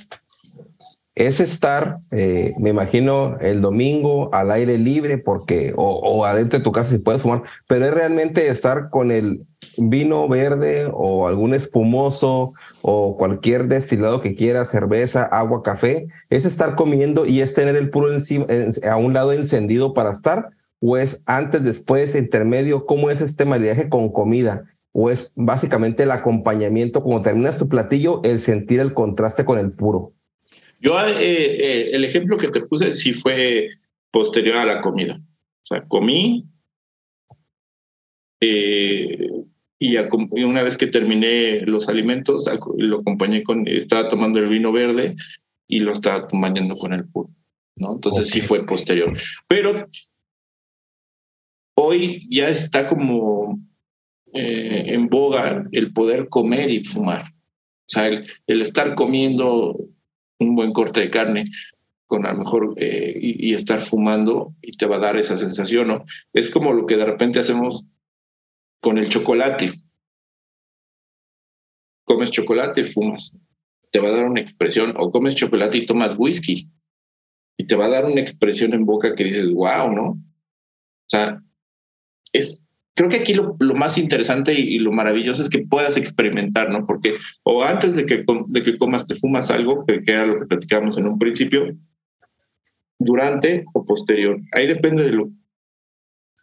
[1.15, 6.65] es estar, eh, me imagino, el domingo al aire libre, porque, o, o, adentro de
[6.65, 9.47] tu casa si puedes fumar, pero es realmente estar con el
[9.77, 16.75] vino verde o algún espumoso o cualquier destilado que quieras, cerveza, agua, café, es estar
[16.75, 18.47] comiendo y es tener el puro encima,
[18.91, 20.51] a un lado encendido para estar
[20.85, 22.87] ¿O es antes, después, intermedio?
[22.87, 24.65] ¿Cómo es este maridaje con comida?
[24.91, 29.71] ¿O es básicamente el acompañamiento, cuando terminas tu platillo, el sentir el contraste con el
[29.71, 30.13] puro?
[30.83, 33.71] Yo, eh, eh, el ejemplo que te puse sí fue
[34.11, 35.15] posterior a la comida.
[35.17, 36.53] O sea, comí,
[38.45, 39.31] Eh,
[39.79, 42.45] y, una vez que terminé los alimentos,
[42.77, 45.15] lo acompañé con, estaba tomando el vino verde
[45.69, 47.31] y lo estaba acompañando con el puro,
[47.77, 47.93] ¿no?
[47.95, 49.17] Entonces sí fue posterior.
[49.47, 49.89] Pero
[51.77, 53.61] hoy ya está como
[54.35, 57.27] eh, en boga el poder comer y fumar.
[57.27, 59.79] O sea, el, estar comiendo
[60.43, 61.51] un buen corte de carne
[62.07, 65.89] con a lo mejor eh, y, estar fumando y te va a dar esa sensación,
[65.89, 66.05] ¿no?
[66.35, 67.87] Es como lo que de repente hacemos
[68.81, 69.73] con el chocolate.
[72.05, 73.35] Comes chocolate, fumas.
[73.91, 76.69] Te va a dar una expresión, o comes chocolate y tomas whisky.
[77.57, 80.09] Y te va a dar una expresión en boca que dices, wow, ¿no?
[80.11, 81.37] O sea,
[82.33, 82.63] es,
[82.95, 86.87] creo que aquí lo, más interesante y, lo maravilloso es que puedas experimentar, ¿no?
[86.87, 90.47] Porque o antes de que, de que comas te fumas algo, que, era lo que
[90.47, 91.75] platicábamos en un principio,
[92.99, 94.39] durante o posterior.
[94.53, 95.31] Ahí depende de lo,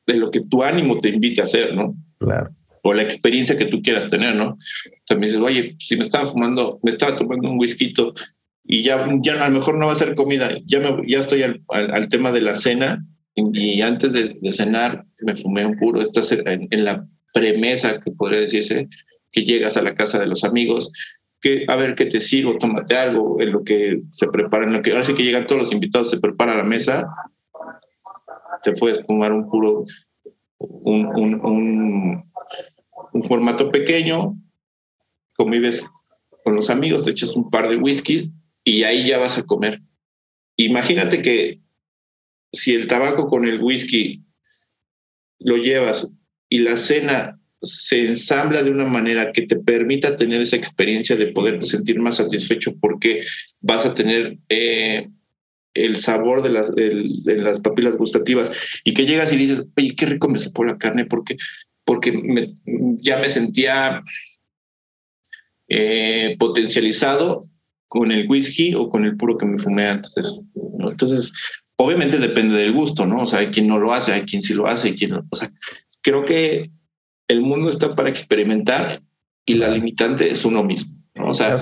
[0.07, 1.95] de lo que tu ánimo te invite a hacer, ¿no?
[2.19, 2.49] Claro.
[2.81, 4.57] O la experiencia que tú quieras tener, ¿no?
[5.05, 7.93] También dices, oye, si me estaba fumando, me estaba tomando un whisky
[8.65, 11.43] y ya, ya a lo mejor no va a ser comida, ya, me, ya estoy
[11.43, 13.03] al, al tema de la cena,
[13.54, 16.02] y antes de, cenar me fumé un puro.
[16.02, 18.88] Estás en, en, la premisa que podría decirse
[19.32, 20.91] que llegas a la casa de los amigos,
[21.41, 24.82] que a ver qué te sirvo, tómate algo, en lo que se prepara, en lo
[24.82, 27.08] que ahora sí que llegan todos los invitados, se prepara la mesa,
[28.63, 29.86] te puedes fumar un puro,
[30.58, 32.23] un, un, un,
[33.13, 34.36] un formato pequeño,
[35.36, 35.86] convives
[36.43, 38.28] con los amigos, te echas un par de whiskies
[38.63, 39.82] y ahí ya vas a comer.
[40.58, 41.60] Imagínate que
[42.51, 44.23] si el tabaco con el whisky
[45.39, 46.09] lo llevas
[46.49, 51.27] y la cena se ensambla de una manera que te permita tener esa experiencia de
[51.27, 53.21] poder sentir más satisfecho porque
[53.59, 55.09] vas a tener eh,
[55.73, 60.05] el sabor de las, de, las papilas gustativas y que llegas y dices, oye, qué
[60.05, 61.35] rico me supo la carne porque,
[61.83, 62.53] porque
[63.01, 64.03] ya me sentía
[65.67, 67.41] eh, potencializado
[67.88, 70.39] con el whisky o con el puro que me fumé antes.
[70.79, 71.31] Entonces,
[71.81, 73.23] Obviamente depende del gusto, ¿no?
[73.23, 75.25] O sea, hay quien no lo hace, hay quien sí lo hace, hay quien no.
[75.29, 75.49] O sea,
[76.01, 76.71] creo que
[77.29, 79.01] el mundo está para experimentar
[79.45, 81.29] y la limitante es uno mismo, ¿no?
[81.29, 81.61] O sea.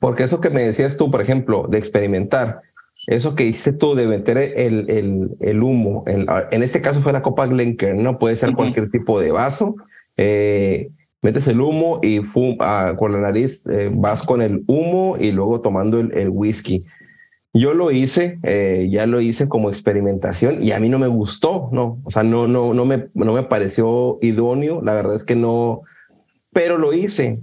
[0.00, 2.60] Porque eso que me decías tú, por ejemplo, de experimentar,
[3.06, 7.22] eso que hiciste tú de meter el, el, el humo, en este caso fue la
[7.22, 8.18] copa Glencairn, ¿no?
[8.18, 9.76] Puede ser cualquier tipo de vaso.
[10.16, 10.90] Eh,
[11.22, 12.20] metes el humo y
[12.58, 16.84] ah, con la nariz eh, vas con el humo y luego tomando el, el whisky.
[17.56, 21.70] Yo lo hice, eh, ya lo hice como experimentación y a mí no me gustó,
[21.72, 25.36] no, o sea, no, no, no me, no me pareció idóneo, la verdad es que
[25.36, 25.80] no,
[26.52, 27.40] pero lo hice,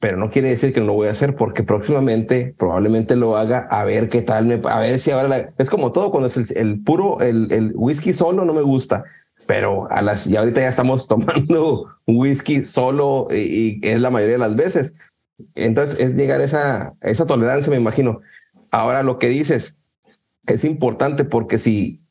[0.00, 3.68] pero no quiere decir que no lo voy a hacer porque próximamente probablemente lo haga
[3.70, 6.82] a ver qué tal, me, a ver si ahora es como todo cuando es el,
[6.82, 9.04] puro, el, el, whisky solo no me gusta,
[9.46, 14.40] pero a las, ya ahorita ya estamos tomando whisky solo y, es la mayoría de
[14.40, 15.10] las veces.
[15.54, 18.20] Entonces es llegar a esa, esa tolerancia, me imagino.
[18.74, 19.78] Ahora lo que dices
[20.48, 22.02] es importante porque si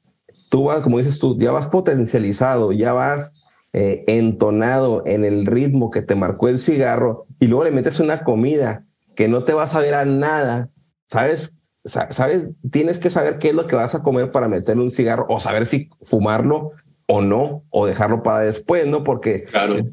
[0.50, 3.34] tú vas, como dices tú, ya vas potencializado, ya vas
[3.74, 8.24] eh, entonado en el ritmo que te marcó el cigarro y luego le metes una
[8.24, 10.70] comida que no te vas a ver a nada,
[11.10, 11.60] ¿sabes?
[11.84, 12.52] ¿Sabes?
[12.72, 15.42] Tienes que saber qué es lo que vas a comer para meterle un cigarro o
[15.42, 16.72] saber si fumarlo
[17.08, 19.04] o no, o dejarlo para después, ¿no?
[19.04, 19.44] Porque,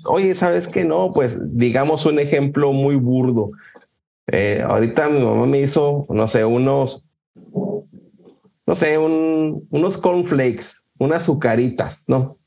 [0.07, 0.85] oye, ¿sabes qué?
[0.85, 3.51] No, pues digamos un ejemplo muy burdo.
[4.33, 7.05] Eh, ahorita mi mamá me hizo, no sé, unos,
[8.67, 12.39] no sé, un, unos cornflakes, unas azucaritas, ¿no?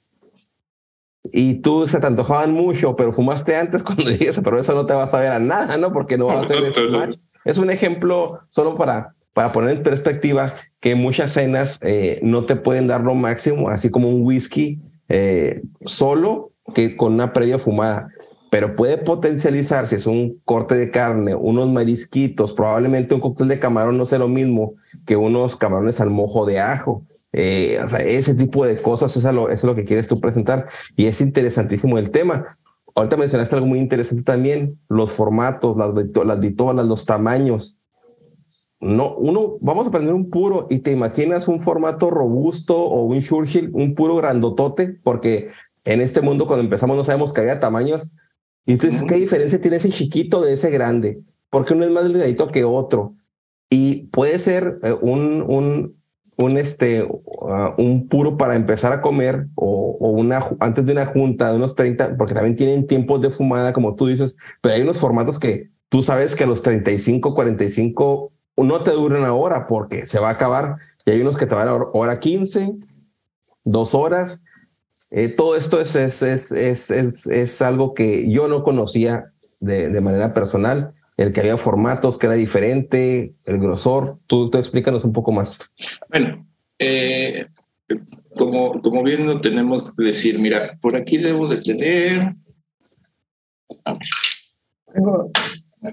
[1.26, 4.94] Y tú se te antojaban mucho, pero fumaste antes cuando dijiste, pero eso no te
[4.94, 5.92] va a saber a nada, ¿no?
[5.92, 10.96] Porque no vas a hacer Es un ejemplo solo para, para poner en perspectiva que
[10.96, 16.52] muchas cenas eh, no te pueden dar lo máximo, así como un whisky eh, solo
[16.74, 18.08] que con una previa fumada
[18.54, 23.58] pero puede potencializar si es un corte de carne, unos marisquitos, probablemente un cóctel de
[23.58, 24.76] camarón no sea lo mismo
[25.08, 27.04] que unos camarones al mojo de ajo.
[27.32, 30.68] Eh, o sea, ese tipo de cosas es lo, es lo que quieres tú presentar
[30.96, 32.46] y es interesantísimo el tema.
[32.94, 35.92] Ahorita mencionaste algo muy interesante también, los formatos, las,
[36.24, 37.80] las vitolas, los tamaños.
[38.80, 43.20] No, uno, vamos a aprender un puro y te imaginas un formato robusto o un
[43.20, 45.48] Churchill, un puro grandotote, porque
[45.86, 48.12] en este mundo cuando empezamos no sabemos que había tamaños,
[48.66, 51.22] y entonces, ¿qué diferencia tiene ese chiquito de ese grande?
[51.50, 53.16] Porque uno es más delgadito que otro.
[53.70, 56.02] Y puede ser eh, un, un,
[56.38, 61.06] un, este, uh, un puro para empezar a comer o, o, una, antes de una
[61.06, 64.82] junta de unos 30, porque también tienen tiempos de fumada, como tú dices, pero hay
[64.82, 69.68] unos formatos que tú sabes que a los 35, 45 no te duran una hora
[69.68, 70.78] porque se va a acabar.
[71.06, 72.78] Y hay unos que te van a hora 15,
[73.66, 74.43] dos horas
[75.16, 80.34] Eh, todo esto es, es, es, es, algo que yo no conocía de, de, manera
[80.34, 80.96] personal.
[81.18, 84.18] El que había formatos, que era diferente, el grosor.
[84.26, 85.72] Tú, tú explícanos un poco más.
[86.10, 86.48] Bueno,
[86.80, 87.46] eh,
[88.36, 92.34] como, como bien lo tenemos que decir, mira, por aquí debo de tener.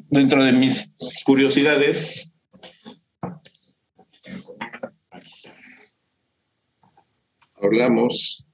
[0.09, 0.91] Dentro de mis
[1.27, 2.33] curiosidades,
[7.61, 8.47] hablamos.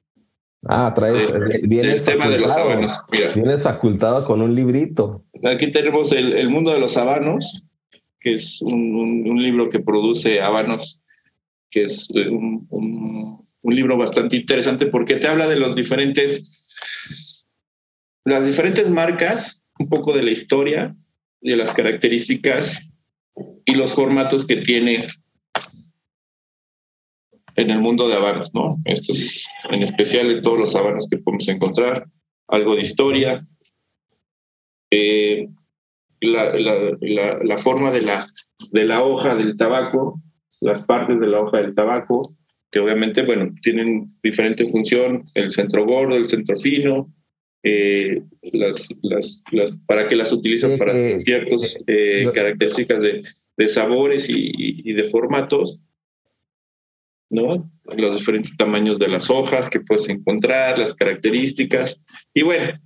[0.68, 1.30] Ah, traes,
[1.62, 2.92] vienes, tema de los habanos.
[3.34, 5.24] vienes facultado con un librito.
[5.44, 7.62] Aquí tenemos el, mundo de los habanos,
[8.20, 8.94] que es un,
[9.28, 11.00] un, libro que produce habanos,
[11.70, 16.64] que es eh, un, un, libro bastante interesante porque te habla de los diferentes,
[18.24, 20.96] las diferentes marcas, un poco de la historia,
[21.40, 22.90] de las características
[23.64, 25.06] y los formatos que tiene
[27.56, 28.76] en el mundo de habanos, ¿no?
[28.84, 32.06] Esto es en especial de todos los habanos que podemos encontrar,
[32.48, 33.46] algo de historia,
[34.90, 35.48] eh,
[36.20, 38.26] la, la, la, forma de la,
[38.70, 40.20] de la hoja del tabaco,
[40.60, 42.36] las partes de la hoja del tabaco,
[42.70, 47.12] que obviamente, bueno, tienen diferente función, el centro gordo, el centro fino,
[47.62, 51.78] eh, las, las, las, para que las utilizan para eh, ciertas
[52.32, 53.22] características de,
[53.56, 55.80] de sabores y, y, de formatos.
[57.30, 57.70] ¿No?
[57.96, 62.00] Los diferentes tamaños de las hojas que puedes encontrar, las características.
[62.34, 62.78] Y bueno,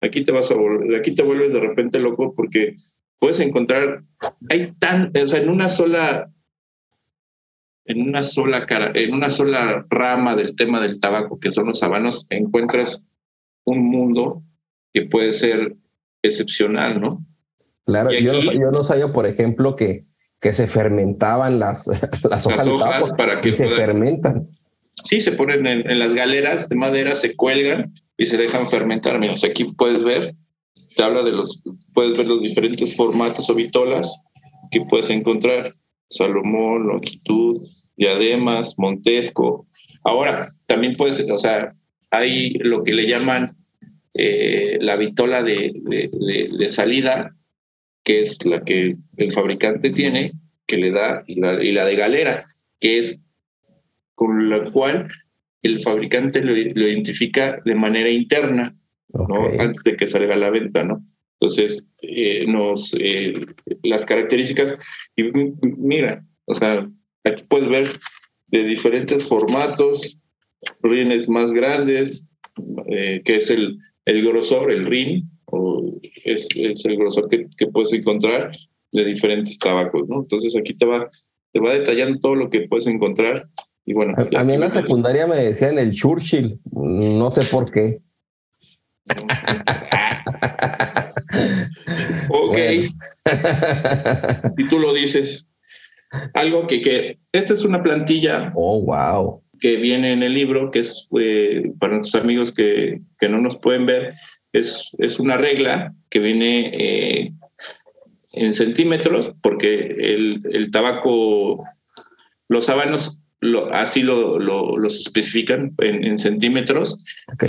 [0.00, 2.76] aquí te vas a volver, aquí te vuelves de repente loco porque
[3.18, 4.00] puedes encontrar,
[4.50, 6.30] hay tan, o sea, en una sola,
[7.84, 11.82] en una sola cara, en una sola rama del tema del tabaco, que son los
[11.82, 13.02] habanos, encuentras
[13.64, 14.42] un mundo
[14.92, 15.76] que puede ser
[16.22, 17.24] excepcional, ¿no?
[17.84, 20.04] Claro, yo, yo no sabía, por ejemplo, que
[20.40, 21.86] que se fermentaban las,
[22.30, 24.48] las hojas, para que se fermentan.
[25.04, 29.18] Sí, se ponen en, las galeras de madera, se cuelgan y se dejan fermentar.
[29.18, 30.34] Mira, aquí puedes ver,
[30.96, 31.62] te habla de los,
[31.94, 34.20] puedes ver los diferentes formatos o vitolas
[34.70, 35.74] que puedes encontrar.
[36.08, 37.62] Salomón, longitud,
[37.96, 39.66] diademas, montesco.
[40.04, 41.74] Ahora, también puedes, o sea,
[42.10, 43.56] hay lo que le llaman
[44.14, 47.35] eh, la vitola de, de salida,
[48.06, 50.32] que es la que el fabricante tiene,
[50.68, 52.46] que le da, y la, y la de galera,
[52.78, 53.18] que es
[54.14, 55.08] con la cual
[55.62, 58.76] el fabricante lo, identifica de manera interna,
[59.08, 59.48] ¿no?
[59.58, 61.04] Antes de que salga a la venta, ¿no?
[61.40, 63.32] Entonces, eh, nos, eh,
[63.82, 64.74] las características,
[65.16, 65.24] y
[65.76, 66.88] mira, o sea,
[67.24, 67.88] aquí puedes ver
[68.46, 70.16] de diferentes formatos,
[70.80, 72.24] rines más grandes,
[72.88, 75.28] eh, que es el, el grosor, el rin,
[76.24, 78.52] es, el grosor que, puedes encontrar
[78.92, 80.20] de diferentes tabacos, ¿no?
[80.20, 81.10] Entonces aquí te va,
[81.52, 83.48] te va detallando todo lo que puedes encontrar.
[83.84, 87.98] Y bueno, a, mí en la secundaria me decían el Churchill, no sé por qué.
[92.30, 92.58] ok.
[94.56, 95.46] y tú lo dices.
[96.34, 98.52] Algo que, que, esta es una plantilla.
[98.54, 99.42] Oh, wow.
[99.60, 103.56] Que viene en el libro, que es eh, para nuestros amigos que, que no nos
[103.56, 104.14] pueden ver,
[104.58, 107.32] es, es una regla que viene eh,
[108.32, 111.64] en centímetros, porque el, el tabaco,
[112.48, 116.98] los habanos lo, así lo, lo, los especifican en, en centímetros.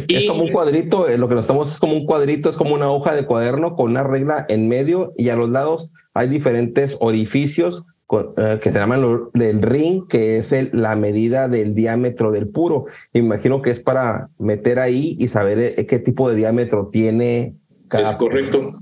[0.08, 2.74] es como un cuadrito, eh, lo que nos estamos es como un cuadrito, es como
[2.74, 6.98] una hoja de cuaderno con una regla en medio y a los lados hay diferentes
[7.00, 12.86] orificios eh, que se llaman el ring, que es la medida del diámetro del puro.
[13.14, 17.56] Imagino que es para meter ahí y saber eh, qué tipo de diámetro tiene
[17.90, 18.12] cada.
[18.12, 18.80] Es correcto.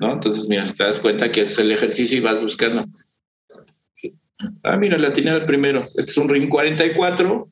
[0.00, 0.12] ¿No?
[0.14, 2.86] Entonces, mira, si te das cuenta que es el ejercicio y vas buscando.
[4.62, 5.82] Ah, mira, la tiene el primero.
[5.82, 7.50] Este es un ring 44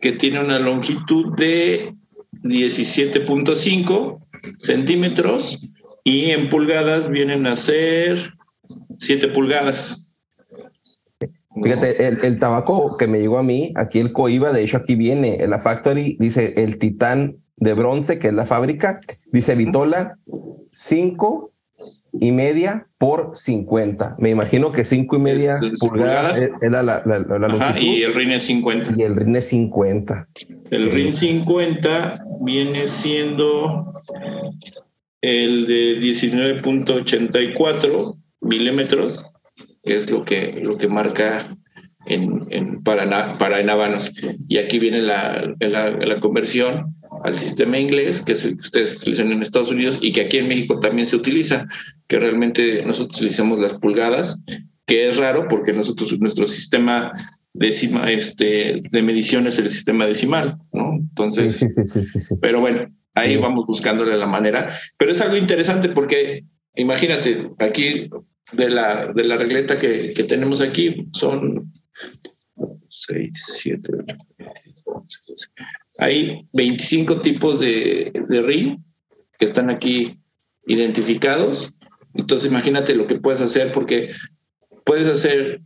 [0.00, 1.94] que tiene una longitud de
[2.44, 4.18] 17.5
[4.60, 5.58] centímetros
[6.04, 8.32] y en pulgadas vienen a ser
[8.98, 10.07] 7 pulgadas.
[11.62, 15.42] Fíjate, el, tabaco que me llegó a mí, aquí el Coiba, de hecho aquí viene,
[15.42, 19.00] en la factory dice el titán de bronce, que es la fábrica,
[19.32, 20.16] dice Vitola,
[20.72, 21.52] 5
[22.20, 24.16] y media por 50.
[24.18, 27.80] Me imagino que 5 y media pulgadas, es, la, la, longitud.
[27.80, 28.92] y el RIN es 50.
[28.96, 30.28] Y el RIN es 50.
[30.70, 33.92] El RIN 50 viene siendo
[35.20, 39.26] el de 19.84 milímetros
[39.84, 41.56] que es lo que, lo que marca
[42.06, 44.12] en, en para, para en habanos.
[44.48, 49.32] Y aquí viene la, la, conversión al sistema inglés, que es el que ustedes utilizan
[49.32, 51.66] en Estados Unidos y que aquí en México también se utiliza,
[52.06, 54.38] que realmente nosotros utilizamos las pulgadas,
[54.86, 57.12] que es raro porque nosotros, nuestro sistema
[57.52, 60.94] décima, este, de mediciones el sistema decimal, ¿no?
[60.94, 62.34] Entonces, sí, sí, sí, sí, sí.
[62.40, 64.68] pero bueno, ahí vamos buscándole la manera.
[64.96, 68.08] Pero es algo interesante porque, imagínate, aquí
[68.52, 71.72] de la, de la regleta que, que tenemos aquí son
[72.88, 73.92] 6, 7,
[74.84, 75.48] 11, 12.
[75.98, 78.78] Hay 25 tipos de, de ring
[79.38, 80.18] que están aquí
[80.66, 81.72] identificados.
[82.14, 84.08] Entonces imagínate lo que puedes hacer porque
[84.84, 85.60] puedes hacer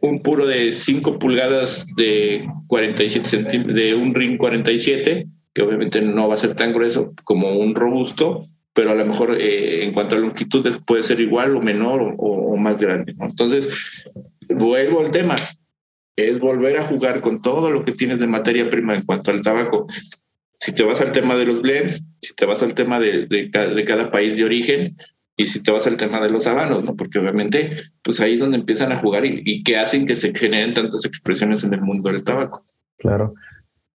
[0.00, 6.28] un puro de 5 pulgadas de 47 centímetros, de un ring 47, que obviamente no
[6.28, 8.46] va a ser tan grueso como un robusto,
[8.78, 12.14] pero a lo mejor eh, en cuanto a longitudes puede ser igual o menor o,
[12.14, 13.12] o más grande.
[13.14, 13.26] ¿no?
[13.26, 13.68] Entonces,
[14.54, 15.34] vuelvo al tema,
[16.14, 19.42] es volver a jugar con todo lo que tienes de materia prima en cuanto al
[19.42, 19.88] tabaco.
[20.60, 23.48] Si te vas al tema de los blends, si te vas al tema de, de,
[23.48, 24.96] de cada país de origen,
[25.36, 26.94] y si te vas al tema de los habanos, ¿no?
[26.94, 27.70] Porque obviamente,
[28.04, 31.04] pues ahí es donde empiezan a jugar y, y que hacen que se generen tantas
[31.04, 32.64] expresiones en el mundo del tabaco.
[32.96, 33.34] Claro.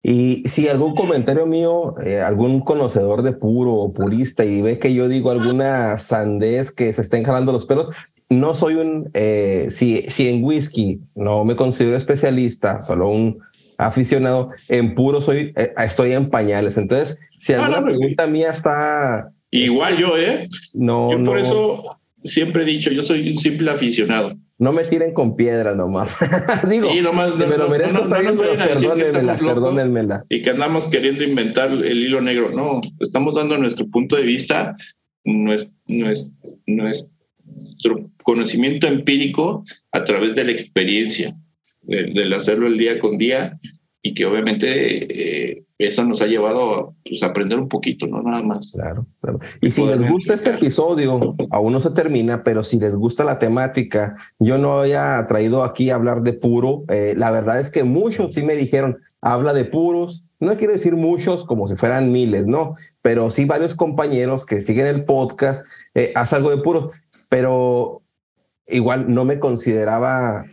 [0.03, 4.93] Y si algún comentario mío, eh, algún conocedor de puro o purista y ve que
[4.93, 7.89] yo digo alguna sandez que se estén jalando los pelos,
[8.29, 13.39] no soy un, eh, si, si en whisky no me considero especialista, solo un
[13.77, 16.77] aficionado, en puro soy, eh, estoy en pañales.
[16.77, 19.29] Entonces, si alguna Ah, no, no, pregunta mía está...
[19.51, 20.47] Igual yo, ¿eh?
[20.73, 24.33] No, yo por no, eso siempre he dicho, yo soy un simple aficionado.
[24.61, 26.17] No me tiren con piedras nomás.
[26.69, 28.35] Digo, Sí, nomás, me no, lo no, merezco, no, está no bien,
[29.25, 32.51] nos pero perdónenmela, y que andamos queriendo inventar el hilo negro.
[32.51, 34.75] No, estamos dando nuestro punto de vista,
[35.25, 35.73] nuestro,
[36.67, 37.09] nuestro
[38.21, 41.35] conocimiento empírico a través de la experiencia,
[41.81, 43.59] del, del hacerlo el día con día
[44.03, 48.41] y que obviamente eh, eso nos ha llevado a pues, aprender un poquito, no nada
[48.41, 48.71] más.
[48.73, 49.39] Claro, claro.
[49.61, 53.39] Y si les gusta este episodio, aún no se termina, pero si les gusta la
[53.39, 56.83] temática, yo no había traído aquí a hablar de puro.
[56.89, 60.23] Eh, la verdad es que muchos sí me dijeron, habla de puros.
[60.39, 62.73] No quiero decir muchos como si fueran miles, no,
[63.03, 66.91] pero sí varios compañeros que siguen el podcast, eh, haz algo de puros,
[67.29, 68.01] pero
[68.67, 70.45] igual no me consideraba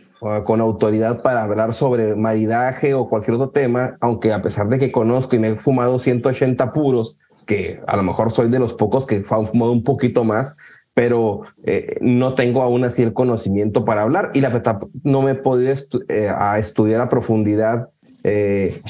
[0.43, 4.91] con autoridad para hablar sobre maridaje o cualquier otro tema, aunque a pesar de que
[4.91, 9.05] conozco y me he fumado 180 puros, que a lo mejor soy de los pocos
[9.07, 10.55] que han fumado un poquito más,
[10.93, 15.31] pero eh, no tengo aún así el conocimiento para hablar y la verdad no me
[15.31, 17.89] he podido estu eh, a estudiar a profundidad
[18.23, 18.81] eh,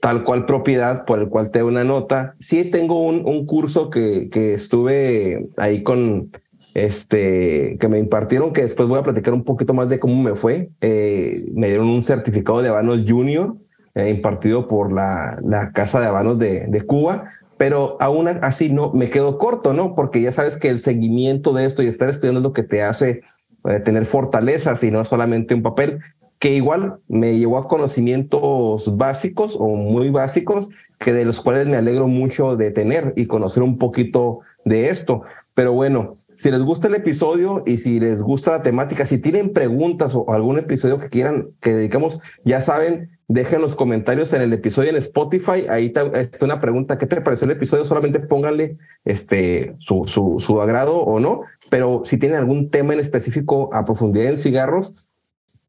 [0.00, 2.34] tal cual propiedad por el cual te doy una nota.
[2.40, 6.30] Sí tengo un, un curso que, que estuve ahí con
[6.74, 10.34] este que me impartieron que después voy a platicar un poquito más de cómo me
[10.34, 10.70] fue.
[10.80, 13.56] Eh, me dieron un certificado de habanos junior
[13.94, 18.92] eh, impartido por la, la Casa de Habanos de, de Cuba, pero aún así no
[18.92, 19.94] me quedo corto, ¿no?
[19.94, 22.82] Porque ya sabes que el seguimiento de esto y estar estudiando es lo que te
[22.82, 23.22] hace
[23.66, 26.00] eh, tener fortalezas y no solamente un papel
[26.38, 30.68] que igual me llevó a conocimientos básicos o muy básicos,
[30.98, 35.22] que de los cuales me alegro mucho de tener y conocer un poquito de esto.
[35.54, 39.52] Pero bueno, si les gusta el episodio y si les gusta la temática, si tienen
[39.52, 44.52] preguntas o algún episodio que quieran que dediquemos, ya saben, dejen los comentarios en el
[44.52, 45.66] episodio en Spotify.
[45.68, 47.84] Ahí está una pregunta, ¿qué te pareció el episodio?
[47.84, 53.70] Solamente pónganle este, su, su, agrado o no, pero si tienen algún tema en específico
[53.72, 55.08] a profundidad en cigarros,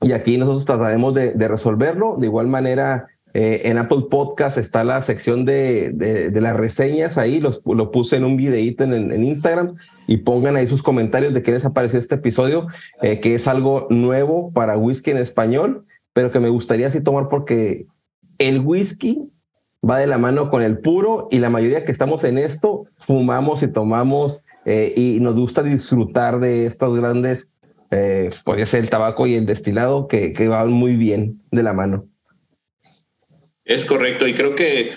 [0.01, 2.18] y aquí nosotros trataremos de resolverlo.
[2.18, 3.07] De igual manera,
[3.38, 8.15] eh, en Apple Podcast está la sección de, de, las reseñas ahí, los, lo puse
[8.15, 9.75] en un videíto en, en, Instagram
[10.07, 12.67] y pongan ahí sus comentarios de qué les ha parecido este episodio,
[13.01, 17.27] eh, que es algo nuevo para whisky en español, pero que me gustaría así tomar
[17.27, 17.88] porque
[18.38, 19.33] el whisky
[19.88, 23.61] va de la mano con el puro y la mayoría que estamos en esto fumamos
[23.63, 27.49] y tomamos eh, y nos gusta disfrutar de estos grandes
[27.91, 31.73] eh, podría ser el tabaco y el destilado que, que van muy bien de la
[31.73, 32.05] mano.
[33.66, 34.95] Es correcto y creo que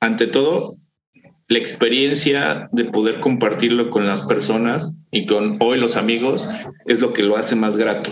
[0.00, 0.76] ante todo
[1.48, 6.48] la experiencia de poder compartirlo con las personas y con hoy los amigos
[6.86, 8.10] es lo que lo hace más grato.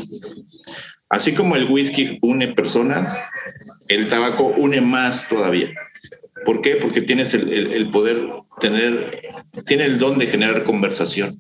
[1.09, 3.23] Así como el whisky une personas,
[3.89, 5.71] el tabaco une más todavía.
[6.45, 6.77] ¿Por qué?
[6.77, 8.23] Porque tienes el, el, poder
[8.61, 9.23] tener,
[9.67, 11.31] tiene el don de generar conversación.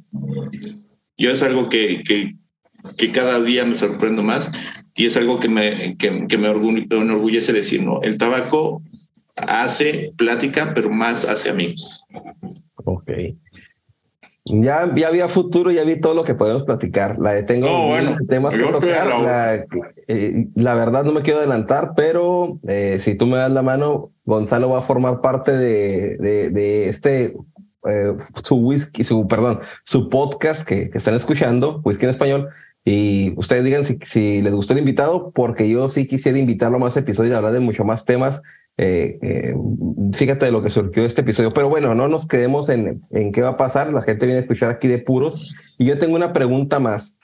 [1.16, 2.34] Yo es algo que, que,
[2.97, 4.51] que, cada día me sorprendo más
[4.97, 8.03] y es algo que me, que, que me enorgullece decir, ¿no?
[8.03, 8.80] El tabaco
[9.36, 12.05] hace plática, pero más hace amigos.
[12.84, 13.12] Ok.
[14.47, 17.18] Ya, ya había futuro, ya vi todo lo que podemos platicar.
[17.18, 19.07] La de tengo no, bueno, temas que tocar.
[19.07, 19.64] La,
[20.09, 24.11] eh, la, verdad no me quiero adelantar, pero eh, si tú me das la mano,
[24.24, 27.36] Gonzalo va a formar parte de, de, de este
[27.86, 32.49] eh, su whisky, su, perdón, su podcast que, que, están escuchando, Whisky en Español,
[32.84, 36.80] Y ustedes digan si, si les gustó el invitado, porque yo sí quisiera invitarlo a
[36.80, 38.42] más episodios y hablar de mucho más temas.
[38.78, 39.54] Eh, eh,
[40.14, 41.52] fíjate de lo que surgió este episodio.
[41.52, 43.92] Pero bueno, no nos quedemos en, en qué va a pasar.
[43.92, 45.54] La gente viene a escuchar aquí de puros.
[45.78, 47.18] Y yo tengo una pregunta más.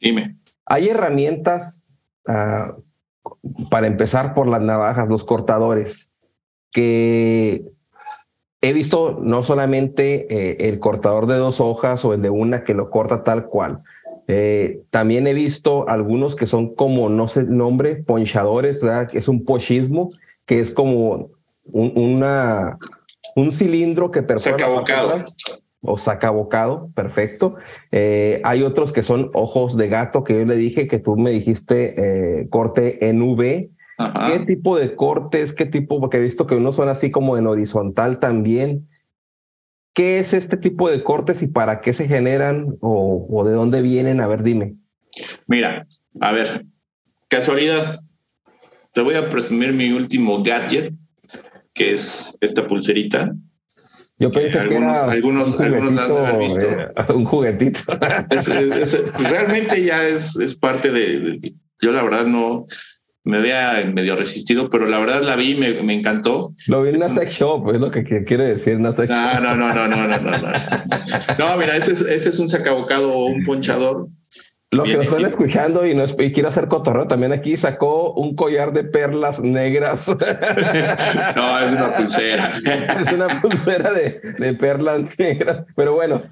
[0.00, 0.36] Dime.
[0.64, 1.84] ¿Hay herramientas
[2.26, 6.12] uh, para empezar por las navajas, los cortadores,
[6.70, 7.64] que
[8.62, 12.74] he visto no solamente eh, el cortador de dos hojas o el de una que
[12.74, 13.82] lo corta tal cual.
[14.28, 19.08] Eh, también he visto algunos que son como, no sé el nombre, ponchadores, ¿verdad?
[19.12, 20.08] es un pochismo,
[20.46, 21.30] que es como
[21.66, 22.78] un, una,
[23.36, 24.68] un cilindro que perfora
[25.82, 27.56] o saca bocado, perfecto.
[27.90, 31.30] Eh, hay otros que son ojos de gato, que yo le dije que tú me
[31.30, 33.70] dijiste eh, corte en V.
[34.26, 35.52] ¿Qué tipo de cortes?
[35.52, 36.00] ¿Qué tipo?
[36.00, 38.88] Porque he visto que unos son así como en horizontal también.
[39.94, 43.82] ¿Qué es este tipo de cortes y para qué se generan o, o de dónde
[43.82, 44.20] vienen?
[44.20, 44.76] A ver, dime.
[45.46, 45.86] Mira,
[46.20, 46.64] a ver,
[47.28, 48.00] casualidad.
[48.94, 50.94] Te voy a presumir mi último gadget,
[51.74, 53.32] que es esta pulserita
[54.22, 56.60] yo pensé que era algunos, un algunos visto.
[56.60, 57.80] Eh, un juguetito.
[59.18, 62.66] realmente ya es, es parte de, Yo la verdad no
[63.24, 66.54] me había medio resistido, pero la verdad la vi y me, me encantó.
[66.66, 69.54] Lo vi en una sex shop, es lo que quiere decir una sex no, No,
[69.54, 70.52] no, no, no, no, no, no.
[71.38, 74.06] No, mira, este es, este es un sacabocado o un ponchador
[74.72, 78.72] lo que nos están escuchando y, nos, quiere hacer cotorreo también aquí sacó un collar
[78.72, 80.08] de perlas negras.
[81.36, 82.54] no, es una pulsera.
[82.98, 85.66] es una pulsera de, de perlas negras.
[85.76, 86.22] Pero bueno,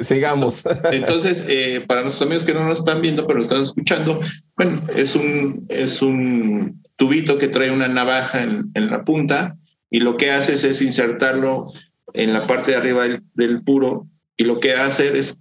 [0.00, 0.64] sigamos.
[0.92, 4.20] Entonces, eh, para nuestros amigos que no nos están viendo, pero están escuchando,
[4.56, 9.56] bueno, es un, es un tubito que trae una navaja en, en la punta
[9.90, 11.66] y lo que haces es insertarlo
[12.14, 15.36] en la parte de arriba del, del puro y lo que hace es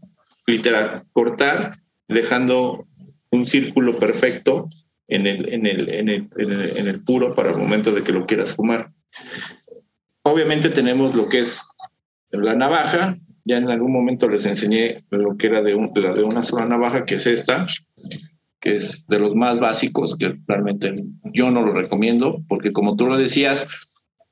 [0.45, 2.87] literal cortar dejando
[3.31, 4.69] un círculo perfecto
[5.07, 8.25] en el, en el, en el, en el, puro para el momento de que lo
[8.25, 8.91] quieras fumar.
[10.23, 11.61] Obviamente tenemos lo que es
[12.31, 13.17] la navaja,
[13.47, 17.05] ya en algún momento les enseñé lo que era de, la de una sola navaja,
[17.05, 17.65] que es esta,
[18.59, 23.05] que es de los más básicos, que realmente yo no lo recomiendo, porque como tú
[23.05, 23.65] lo decías,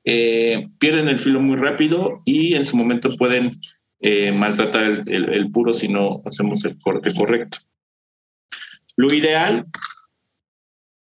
[0.04, 3.52] eh, pierden el filo muy rápido y en su momento pueden
[4.00, 7.58] eh, maltratar el, puro si no hacemos el corte correcto.
[8.96, 9.66] Lo ideal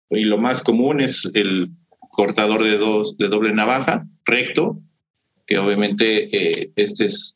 [0.09, 1.69] y lo más común es el
[2.11, 4.79] cortador de, dos, de doble navaja, recto,
[5.47, 7.35] que obviamente eh, este es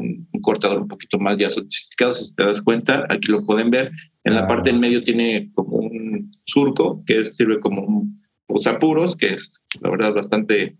[0.00, 3.90] un cortador un poquito más ya sofisticado, si te das cuenta, aquí lo pueden ver.
[4.24, 8.18] En la parte del medio tiene como un surco que sirve como un
[8.48, 10.76] posapuros, que es la verdad bastante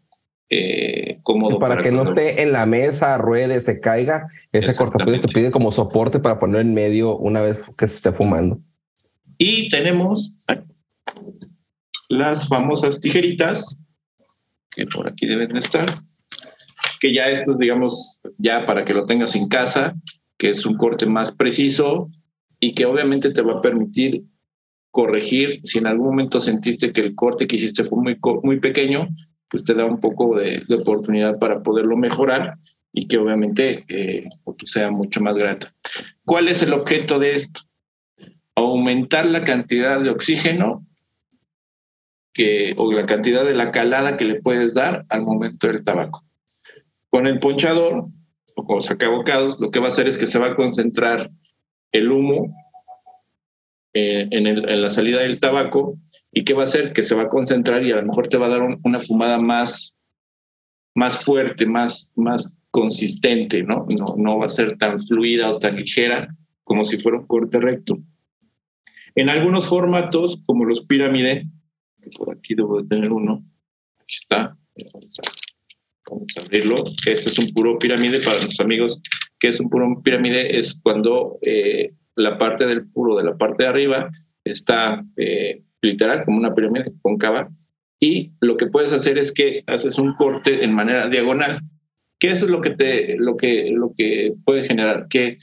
[0.51, 1.59] eh, cómodo.
[1.59, 5.71] Para, que no esté en la mesa, ruede, se caiga, ese cortapiés te pide como
[5.71, 8.59] soporte para poner en medio una vez que se esté fumando.
[9.37, 10.35] Y tenemos
[12.09, 13.79] las famosas tijeritas,
[14.71, 15.87] que por aquí deben estar,
[16.99, 19.95] que ya esto, digamos, ya para que lo tengas en casa,
[20.37, 22.11] que es un corte más preciso
[22.61, 24.25] y que obviamente te va a permitir
[24.91, 29.09] corregir si en algún momento sentiste que el corte que hiciste fue muy, muy pequeño,
[29.49, 32.57] pues te da un poco de, oportunidad para poderlo mejorar
[32.93, 34.25] y que obviamente eh,
[34.65, 35.75] sea mucho más grata.
[36.25, 37.61] ¿Cuál es el objeto de esto?
[38.55, 40.87] Aumentar la cantidad de oxígeno
[42.33, 46.25] que, o la cantidad de la calada que le puedes dar al momento del tabaco.
[47.11, 48.07] Con el ponchador
[48.55, 51.31] o con sacabocados, lo que va a hacer es que se va a concentrar
[51.93, 52.55] el humo
[53.95, 55.99] eh, en, la salida del tabaco
[56.33, 56.93] ¿Y qué va a hacer?
[56.93, 59.39] Que se va a concentrar y a lo mejor te va a dar una fumada
[59.39, 59.99] más,
[60.95, 63.87] más fuerte, más, más consistente, ¿no?
[63.99, 64.05] ¿no?
[64.17, 66.29] No va a ser tan fluida o tan ligera
[66.65, 67.99] como si fuera un corte recto.
[69.15, 71.45] En algunos formatos, como los pirámide,
[72.17, 73.41] por aquí debo de tener uno,
[73.97, 74.57] aquí está,
[76.11, 79.01] vamos a abrirlo, este es un puro pirámide para nuestros amigos,
[79.39, 83.63] que es un puro pirámide, es cuando eh, la parte del puro de la parte
[83.63, 84.11] de arriba
[84.45, 87.49] está eh, literal, como una pirámide cóncava,
[88.01, 91.61] y lo que puedes hacer es que haces un corte en manera diagonal,
[92.19, 95.39] que es lo que, te, lo que, lo que puede generar, que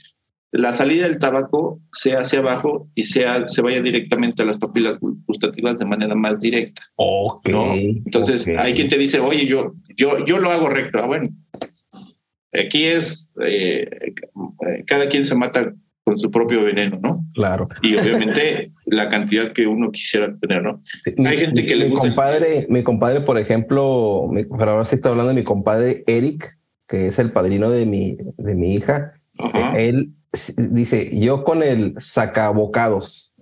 [0.52, 4.98] la salida del tabaco sea hacia abajo y sea, se vaya directamente a las papilas
[5.00, 6.82] gustativas de manera más directa.
[7.44, 10.98] Entonces, hay quien te dice, oye, yo, yo, yo lo hago recto.
[10.98, 11.26] Ah, bueno,
[12.52, 13.88] aquí es, eh,
[14.86, 15.74] cada quien se mata
[16.04, 17.26] con su propio veneno, ¿no?
[17.34, 17.68] Claro.
[17.82, 20.80] Y obviamente la cantidad que uno quisiera tener, ¿no?
[21.28, 22.06] Hay gente que le gusta.
[22.06, 26.56] Mi compadre, mi compadre, por ejemplo, para ahora sí estoy hablando de mi compadre Eric,
[26.86, 29.14] que es el padrino de mi, de mi hija.
[29.74, 30.12] Él
[30.56, 33.36] dice, yo con el sacabocados,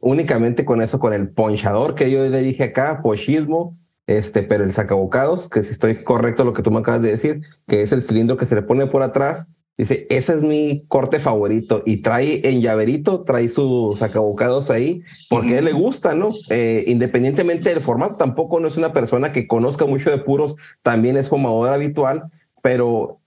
[0.00, 3.76] únicamente con eso, con el ponchador que yo le dije acá, pochismo,
[4.06, 7.42] este, pero el sacabocados, que si estoy correcto lo que tú me acabas de decir,
[7.66, 11.18] que es el cilindro que se le pone por atrás, dice, ese es mi corte
[11.18, 16.30] favorito y trae en llaverito, trae sus sacabocados ahí, porque él le gusta, ¿no?
[16.50, 21.16] Eh, independientemente del formato, tampoco no es una persona que conozca mucho de puros, también
[21.16, 22.24] es fumador habitual,
[22.62, 23.20] pero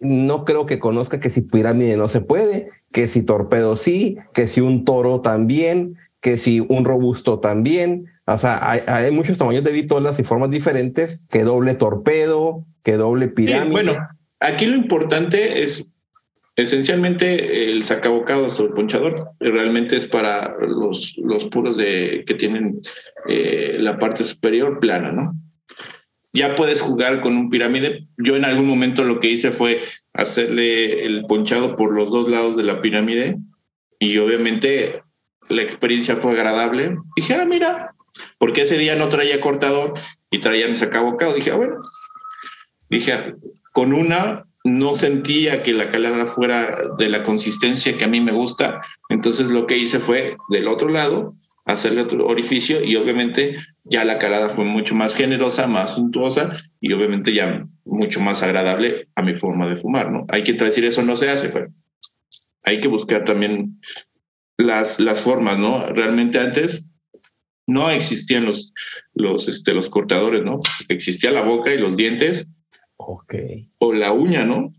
[0.00, 4.46] no creo que conozca que si pirámide no se puede, que si torpedo sí, que
[4.46, 8.06] si un toro también, que si un robusto también.
[8.26, 13.28] O sea, hay, muchos tamaños de vitolas y formas diferentes, que doble torpedo, que doble
[13.28, 13.70] pirámide.
[13.70, 13.96] bueno,
[14.40, 15.86] aquí lo importante es
[16.56, 22.80] esencialmente el sacabocados o el ponchador realmente es para los, los puros de que tienen
[23.28, 25.32] eh, la parte superior plana, ¿no?
[26.32, 28.06] Ya puedes jugar con un pirámide.
[28.16, 29.80] Yo en algún momento lo que hice fue
[30.12, 33.38] hacerle el ponchado por los dos lados de la pirámide
[33.98, 35.02] y obviamente
[35.48, 36.96] la experiencia fue agradable.
[37.16, 37.94] Dije, ah, mira,
[38.38, 39.94] porque ese día no traía cortador
[40.30, 41.34] y traía mi sacabocado.
[41.34, 41.76] Dije, ah, bueno,
[42.90, 43.34] dije,
[43.72, 48.32] con una no sentía que la calada fuera de la consistencia que a mí me
[48.32, 48.80] gusta.
[49.08, 51.34] Entonces lo que hice fue del otro lado
[51.68, 56.94] hacerle otro orificio y obviamente ya la calada fue mucho más generosa, más suntuosa y
[56.94, 60.24] obviamente ya mucho más agradable a mi forma de fumar, ¿no?
[60.30, 61.68] Hay que decir eso no se hace, pero
[62.62, 63.80] hay que buscar también
[64.56, 65.86] las, las formas, ¿no?
[65.88, 66.86] Realmente antes
[67.66, 68.72] no existían los,
[69.12, 70.60] los, este, los cortadores, ¿no?
[70.88, 72.48] Existía la boca y los dientes.
[72.96, 73.34] Ok.
[73.78, 74.72] O la uña, ¿no?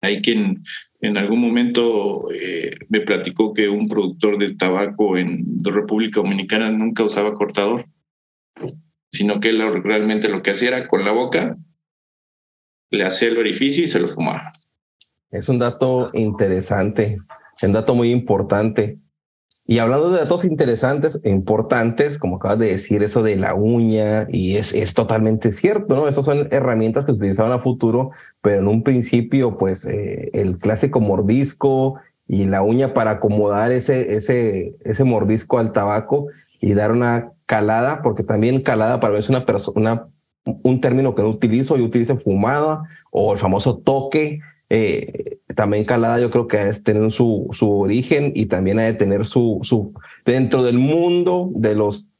[0.00, 0.62] Hay quien
[1.00, 7.04] en algún momento eh, me platicó que un productor de tabaco en República Dominicana nunca
[7.04, 7.86] usaba cortador,
[9.10, 11.56] sino que él realmente lo que hacía era con la boca,
[12.90, 14.52] le hacía el orificio y se lo fumaba.
[15.30, 17.18] Es un dato interesante,
[17.62, 18.98] un dato muy importante.
[19.68, 24.28] Y hablando de datos interesantes e importantes, como acabas de decir, eso de la uña,
[24.30, 26.06] y es, es totalmente cierto, ¿no?
[26.06, 28.10] Esas son herramientas que se utilizaban a futuro,
[28.42, 31.96] pero en un principio, pues eh, el clásico mordisco
[32.28, 36.28] y la uña para acomodar ese, ese, ese mordisco al tabaco
[36.60, 40.06] y dar una calada, porque también calada para mí es una persona,
[40.44, 44.40] un término que no utilizo, yo utilizo fumada o el famoso toque,
[44.70, 48.94] eh, también calada yo creo que de tener su, su origen y también ha de
[48.94, 49.92] tener su, su,
[50.24, 52.10] dentro del mundo de los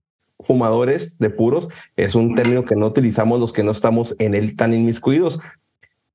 [0.40, 4.56] fumadores de puros, es un término que no utilizamos los que no estamos en él
[4.56, 5.38] tan inmiscuidos.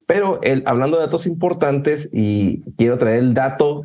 [0.05, 3.83] Pero el, hablando de datos importantes y quiero traer el dato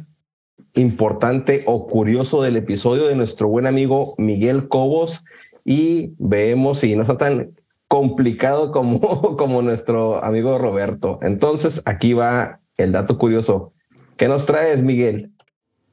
[0.75, 5.25] importante o curioso del episodio de nuestro buen amigo Miguel Cobos
[5.65, 7.53] y vemos si no está tan
[7.89, 9.01] complicado como,
[9.37, 11.19] como nuestro amigo Roberto.
[11.23, 13.73] Entonces, aquí va el dato curioso.
[14.17, 15.31] ¿Qué nos traes, Miguel?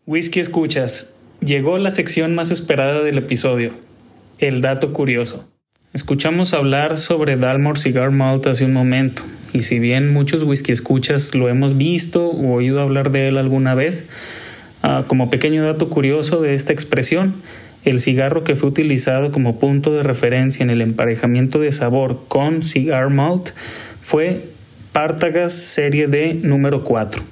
[0.05, 1.15] Whisky Escuchas.
[1.39, 3.73] Llegó la sección más esperada del episodio,
[4.39, 5.45] el dato curioso.
[5.93, 11.35] Escuchamos hablar sobre Dalmor Cigar Malt hace un momento, y si bien muchos whisky escuchas
[11.35, 14.05] lo hemos visto o oído hablar de él alguna vez,
[14.81, 17.35] ah, como pequeño dato curioso de esta expresión,
[17.83, 22.63] el cigarro que fue utilizado como punto de referencia en el emparejamiento de sabor con
[22.63, 23.49] cigar malt
[24.01, 24.52] fue
[24.93, 27.23] Partagas Serie D número 4.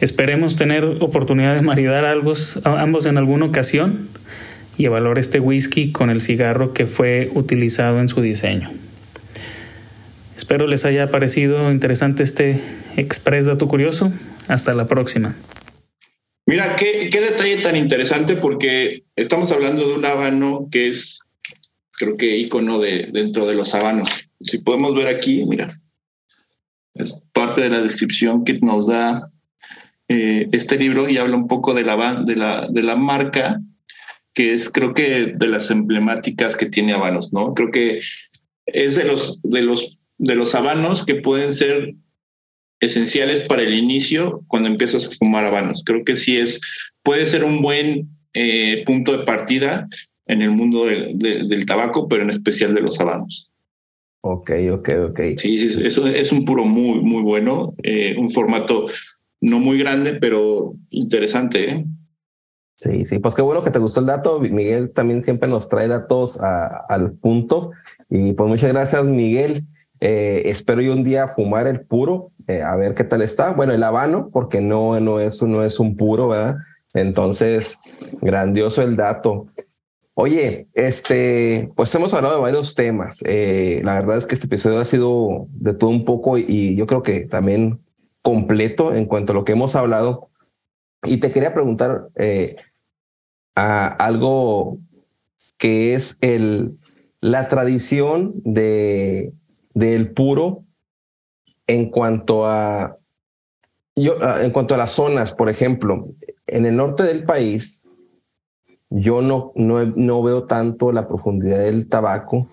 [0.00, 4.08] Esperemos tener oportunidad de maridar ambos en alguna ocasión
[4.76, 8.68] y evaluar este whisky con el cigarro que fue utilizado en su diseño.
[10.36, 12.60] Espero les haya parecido interesante este
[12.96, 14.12] express dato curioso.
[14.48, 15.36] Hasta la próxima.
[16.46, 21.20] Mira, qué, detalle tan interesante porque estamos hablando de un habano que es,
[21.92, 24.08] creo que icono de, dentro de los habanos.
[24.40, 25.68] Si podemos ver aquí, mira,
[26.98, 29.30] es parte de la descripción que nos da
[30.08, 33.60] eh, este libro y habla un poco de la, de la, de la marca,
[34.34, 37.54] que es creo que de las emblemáticas que tiene Habanos, ¿no?
[37.54, 38.00] Creo que
[38.66, 41.94] es de los, de los, de los habanos que pueden ser
[42.80, 45.82] esenciales para el inicio cuando empiezas a fumar habanos.
[45.84, 46.60] Creo que sí es,
[47.02, 49.88] puede ser un buen eh, punto de partida
[50.26, 53.50] en el mundo del, tabaco, pero en especial de los habanos.
[54.20, 55.20] Ok, ok, ok.
[55.36, 58.86] Sí, sí, eso es un puro muy, muy bueno, eh, un formato
[59.40, 61.70] no muy grande, pero interesante.
[61.70, 61.86] ¿eh?
[62.76, 64.40] Sí, sí, pues qué bueno que te gustó el dato.
[64.40, 67.70] Miguel también siempre nos trae datos al punto.
[68.10, 69.66] Y pues muchas gracias, Miguel.
[70.00, 73.52] espero yo un día fumar el puro eh, a ver qué tal está.
[73.52, 76.56] Bueno, el habano, porque no, no, es, no es un puro, ¿verdad?
[76.94, 77.78] Entonces,
[78.20, 79.46] grandioso el dato.
[80.18, 83.22] Oye, este, pues hemos hablado de varios temas.
[83.26, 86.86] Eh, la verdad es que este episodio ha sido de todo un poco y yo
[86.86, 87.84] creo que también
[88.22, 90.30] completo en cuanto a lo que hemos hablado.
[91.02, 92.56] Y te quería preguntar eh,
[93.54, 94.78] a algo
[95.58, 96.78] que es el,
[97.20, 99.34] la tradición de,
[99.74, 100.64] del puro
[101.66, 102.96] en cuanto a
[103.94, 106.08] yo, en cuanto a las zonas, por ejemplo,
[106.46, 107.85] en el norte del país,
[108.90, 112.48] yo no, no, no veo tanto la profundidad del tabaco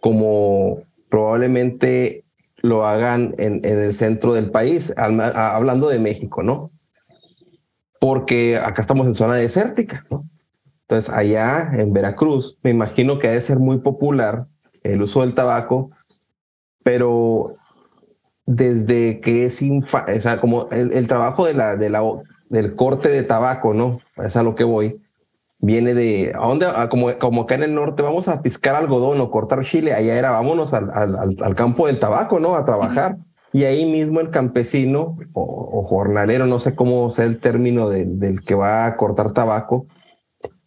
[0.00, 2.24] como probablemente
[2.56, 6.70] lo hagan en, en el centro del país, hablando de México, ¿no?
[8.00, 10.28] Porque acá estamos en zona desértica, ¿no?
[10.82, 14.46] Entonces, allá en Veracruz, me imagino que ha de ser muy popular
[14.82, 15.90] el uso del tabaco,
[16.82, 17.56] pero
[18.46, 22.00] desde que es infa o sea, como el, trabajo de la, de la,
[22.48, 24.00] del corte de tabaco, ¿no?
[24.16, 25.02] Es a lo que voy.
[25.60, 26.66] Viene de, ¿a dónde?
[26.88, 30.30] como, como acá en el norte, vamos a piscar algodón o cortar chile, allá era,
[30.30, 32.54] vámonos al, al, campo del tabaco, ¿no?
[32.54, 33.18] A trabajar.
[33.52, 38.54] Y ahí mismo el campesino o, jornalero, no sé cómo sea el término del que
[38.54, 39.86] va a cortar tabaco,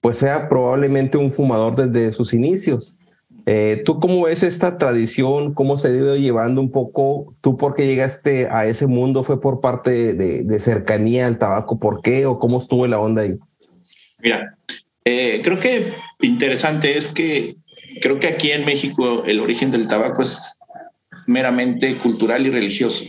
[0.02, 2.98] pues sea probablemente un fumador desde sus inicios.
[3.46, 5.54] Eh, ¿Tú cómo ves esta tradición?
[5.54, 7.34] ¿Cómo se ha ido llevando un poco?
[7.42, 9.24] ¿Tú por qué llegaste a ese mundo?
[9.24, 11.80] ¿Fue por parte de, cercanía al tabaco?
[11.80, 12.26] ¿Por qué?
[12.26, 13.39] ¿O cómo estuvo la onda ahí?
[14.22, 14.57] Mira,
[15.05, 17.55] eh, creo que interesante es que
[18.01, 20.57] creo que aquí en México el origen del tabaco es
[21.28, 23.05] meramente cultural y religioso.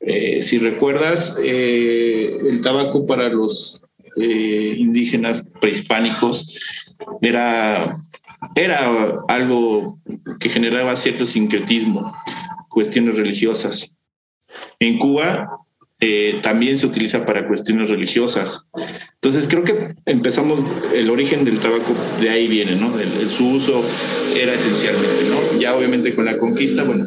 [0.00, 3.82] Eh, si recuerdas, el tabaco para los
[4.18, 6.46] eh, indígenas prehispánicos
[7.20, 7.94] era,
[8.54, 9.98] era algo
[10.40, 12.16] que generaba cierto sincretismo,
[12.70, 13.94] cuestiones religiosas.
[14.78, 15.65] En Cuba
[15.98, 18.66] eh, también se utiliza para cuestiones religiosas.
[19.14, 20.60] Entonces creo que empezamos,
[20.94, 22.98] el origen del tabaco de ahí viene, ¿no?
[22.98, 23.82] El, su uso
[24.36, 25.60] era esencialmente, ¿no?
[25.60, 27.06] Ya obviamente con la conquista, bueno,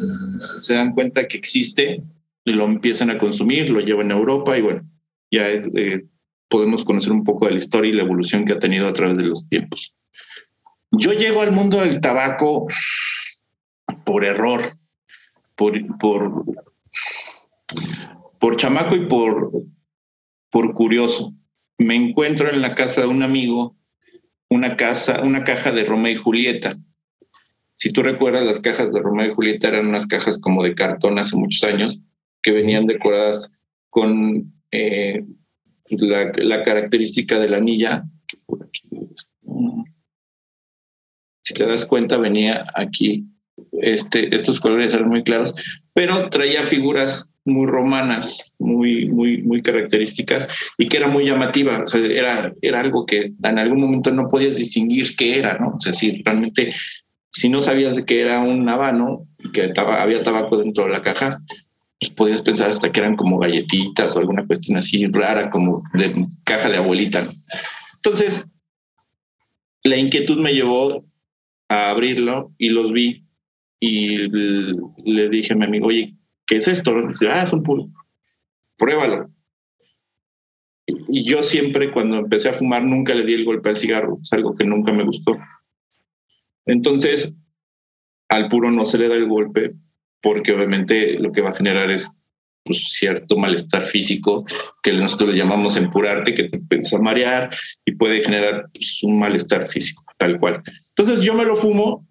[0.58, 2.02] se dan cuenta que existe,
[2.44, 4.82] lo empiezan a consumir, lo llevan a Europa y bueno,
[5.30, 6.04] ya es, eh,
[6.48, 9.16] podemos conocer un poco de la historia y la evolución que ha tenido a través
[9.16, 9.94] de los tiempos.
[10.90, 12.66] Yo llego al mundo del tabaco
[14.04, 14.76] por error,
[15.54, 16.44] por, por,
[18.40, 19.52] por chamaco y por,
[20.50, 21.32] por curioso.
[21.78, 23.76] Me encuentro en la casa de un amigo
[24.48, 26.76] una, casa, una caja de Romeo y Julieta.
[27.76, 31.18] Si tú recuerdas, las cajas de Romeo y Julieta eran unas cajas como de cartón
[31.18, 32.00] hace muchos años
[32.42, 33.48] que venían decoradas
[33.90, 35.24] con eh,
[35.88, 38.04] la, la característica de la anilla,
[41.42, 43.24] si te das cuenta, venía aquí,
[43.72, 45.52] este, estos colores eran muy claros,
[45.92, 51.84] pero traía figuras muy romanas, muy, muy, muy características y que era muy llamativa.
[51.94, 55.74] Era, era algo que en algún momento no podías distinguir qué era, ¿no?
[55.76, 56.72] O sea, si realmente,
[57.30, 61.38] si no sabías que era un habano que había tabaco dentro de la caja,
[61.98, 66.24] pues podías pensar hasta que eran como galletitas o alguna cuestión así rara, como de
[66.44, 67.28] caja de abuelita.
[67.96, 68.48] Entonces,
[69.82, 71.04] la inquietud me llevó
[71.68, 73.24] a abrirlo y los vi
[73.80, 76.14] y le dije a mi amigo, oye,
[76.50, 76.92] ¿qué es esto?
[77.30, 77.88] ah, es un puro.
[78.76, 79.30] Pruébalo.
[80.84, 84.18] Y yo siempre, cuando empecé a fumar, nunca le di el golpe al cigarro.
[84.20, 85.38] Es algo que nunca me gustó.
[86.66, 87.32] Entonces,
[88.28, 89.74] al puro no se le da el golpe
[90.20, 92.10] porque obviamente lo que va a generar es
[92.64, 94.44] pues, cierto malestar físico
[94.82, 97.50] que nosotros le llamamos empurarte, que te empieza a marear
[97.84, 100.62] y puede generar pues, un malestar físico, tal cual.
[100.96, 102.08] Entonces yo me lo fumo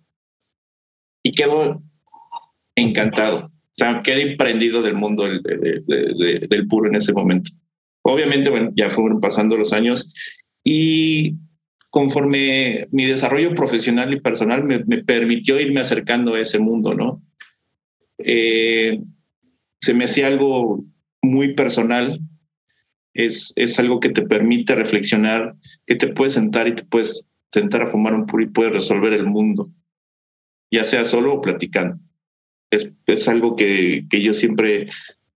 [1.24, 1.84] y quedo
[2.76, 3.49] encantado.
[3.80, 5.42] O sea, quedé prendido del mundo del,
[5.86, 7.52] del puro en ese momento.
[8.02, 10.14] Obviamente, bueno, ya fueron pasando los años
[10.66, 11.36] y
[11.90, 17.24] conforme mi desarrollo profesional y personal me, me permitió irme acercando a ese mundo, ¿no?
[18.18, 19.00] Eh,
[19.80, 20.84] se me hacía algo
[21.22, 22.20] muy personal.
[23.14, 25.56] Es, es algo que te permite reflexionar,
[25.86, 29.14] que te puedes sentar y te puedes sentar a fumar un puro y puedes resolver
[29.14, 29.72] el mundo,
[30.70, 31.96] ya sea solo o platicando.
[32.72, 34.88] Es, es algo que, que, yo siempre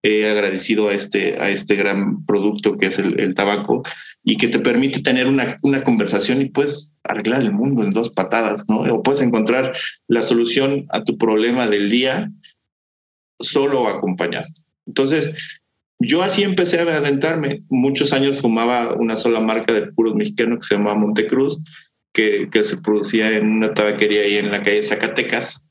[0.04, 3.84] he agradecido a este, a este gran producto que es el, el tabaco
[4.24, 8.10] y que te permite tener una, una, conversación y puedes arreglar el mundo en dos
[8.10, 8.82] patadas, ¿no?
[8.82, 9.74] O puedes encontrar
[10.08, 12.32] la solución a tu problema del día
[13.40, 14.48] solo acompañado.
[14.86, 15.34] Entonces,
[16.00, 17.60] yo así empecé a adentrarme.
[17.70, 21.58] Muchos años fumaba una sola marca de puros mexicanos que se llamaba Montecruz,
[22.14, 25.62] que, que se producía en una tabaquería ahí en la calle Zacatecas,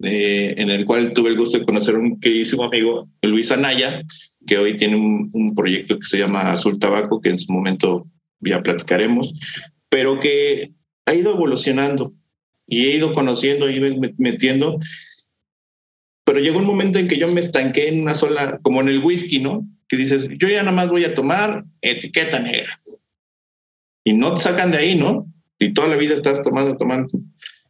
[0.00, 4.02] en el cual tuve el gusto de conocer a un queridísimo amigo, Luis Anaya,
[4.46, 8.06] que hoy tiene un, proyecto que se llama Azul Tabaco, que en su momento
[8.40, 9.32] ya platicaremos,
[9.88, 10.72] pero que
[11.06, 12.12] ha ido evolucionando
[12.66, 13.80] y he ido conociendo y
[14.18, 14.78] metiendo
[16.26, 18.98] pero llegó un momento en que yo me estanqué en una sola, como en el
[18.98, 19.64] whisky, ¿no?
[19.86, 22.76] Que dices, yo ya nada más voy a tomar etiqueta negra.
[24.02, 25.32] Y no te sacan de ahí, ¿no?
[25.60, 27.08] Y toda la vida estás tomando, tomando.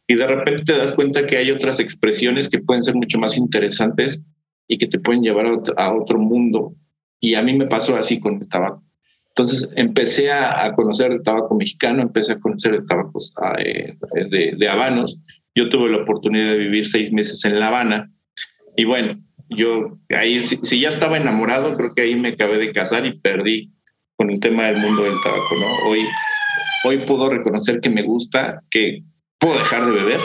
[0.07, 3.37] Y de repente te das cuenta que hay otras expresiones que pueden ser mucho más
[3.37, 4.21] interesantes
[4.67, 5.47] y que te pueden llevar
[5.77, 6.75] a otro, mundo.
[7.19, 8.83] Y a mí me pasó así con el tabaco.
[9.29, 13.95] Entonces empecé a, conocer el tabaco mexicano, empecé a conocer el tabaco ah, eh,
[14.31, 15.19] de, de habanos.
[15.53, 18.11] Yo tuve la oportunidad de vivir seis meses en La Habana.
[18.75, 23.05] Y bueno, yo ahí, si, ya estaba enamorado, creo que ahí me acabé de casar
[23.05, 23.71] y perdí
[24.15, 25.89] con el tema del mundo del tabaco, ¿no?
[25.89, 26.05] Hoy,
[26.85, 29.03] hoy puedo reconocer que me gusta, que
[29.39, 30.21] puedo dejar de beber,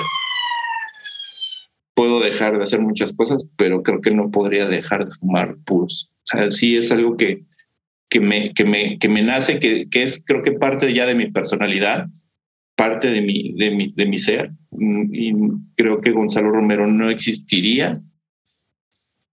[1.94, 6.10] puedo dejar de hacer muchas cosas, pero creo que no podría dejar de fumar puros.
[6.12, 7.44] O sea, sí es algo que,
[8.08, 11.14] que, me, que, me, que me nace, que, que es creo que parte ya de
[11.14, 12.06] mi personalidad,
[12.76, 14.52] parte de mi, de mi, de mi ser.
[14.70, 15.32] Mm, y
[15.76, 18.00] creo que Gonzalo Romero no existiría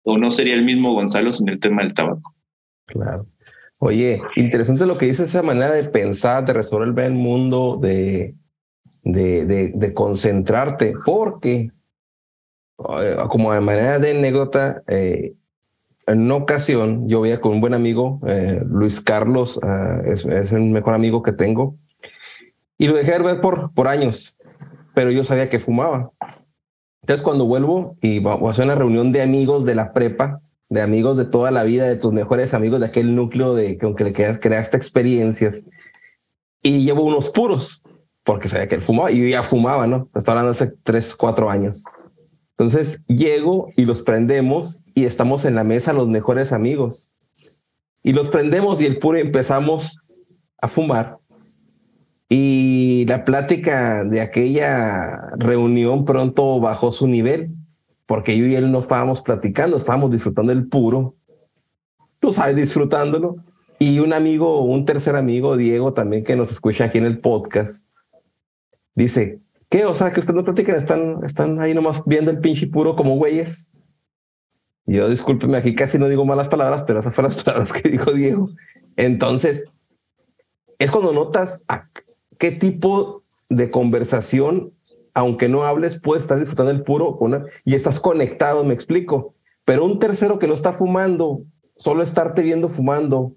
[0.03, 2.35] o no sería el mismo Gonzalo sin el tema del tabaco.
[2.85, 3.27] Claro.
[3.79, 8.35] Oye, interesante lo que dice esa manera de pensar, de resolver el mundo, de,
[9.03, 11.71] de, concentrarte, porque
[13.01, 15.33] eh, como de manera de anécdota, eh,
[16.07, 20.65] en una ocasión yo veía con un buen amigo, eh, Luis Carlos, ah, es, el
[20.65, 21.77] mejor amigo que tengo,
[22.77, 24.37] y lo dejé de ver por, años,
[24.93, 26.11] pero yo sabía que fumaba.
[27.01, 30.81] Entonces cuando vuelvo y voy a hacer una reunión de amigos de la prepa, de
[30.81, 34.03] amigos de toda la vida, de tus mejores amigos, de aquel núcleo de que aunque
[34.03, 35.65] le creaste experiencias,
[36.61, 37.81] y llevo unos puros,
[38.29, 40.07] porque sabía que él fumaba, y yo ya fumaba, ¿no?
[40.13, 41.83] Estoy hablando hace tres, cuatro años.
[42.51, 47.09] Entonces llego y los prendemos y estamos en la mesa los mejores amigos.
[48.03, 50.03] Y los prendemos y el puro empezamos
[50.61, 51.17] a fumar.
[52.29, 57.55] Y la plática de aquella reunión pronto bajó su nivel,
[58.05, 61.15] porque yo y él no estábamos platicando, estábamos disfrutando el puro.
[62.19, 63.37] Tú sabes, disfrutándolo.
[63.79, 67.88] Y un amigo, un tercer amigo, Diego, también que nos escucha aquí en el podcast,
[68.95, 69.85] dice, ¿Qué?
[69.85, 73.15] O sea, que ustedes no platican, están, están ahí nomás viendo el pinche puro como
[73.15, 73.71] güeyes.
[74.87, 78.11] Yo discúlpeme, aquí casi no digo malas palabras, pero esas fueron las palabras que dijo
[78.11, 78.49] Diego.
[78.95, 79.65] Entonces,
[80.79, 81.61] es cuando notas
[82.39, 84.73] qué tipo de conversación,
[85.13, 87.19] aunque no hables, puedes estar disfrutando el puro
[87.63, 89.35] y estás conectado, me explico.
[89.65, 91.43] Pero un tercero que no está fumando,
[91.77, 93.35] solo estarte viendo fumando,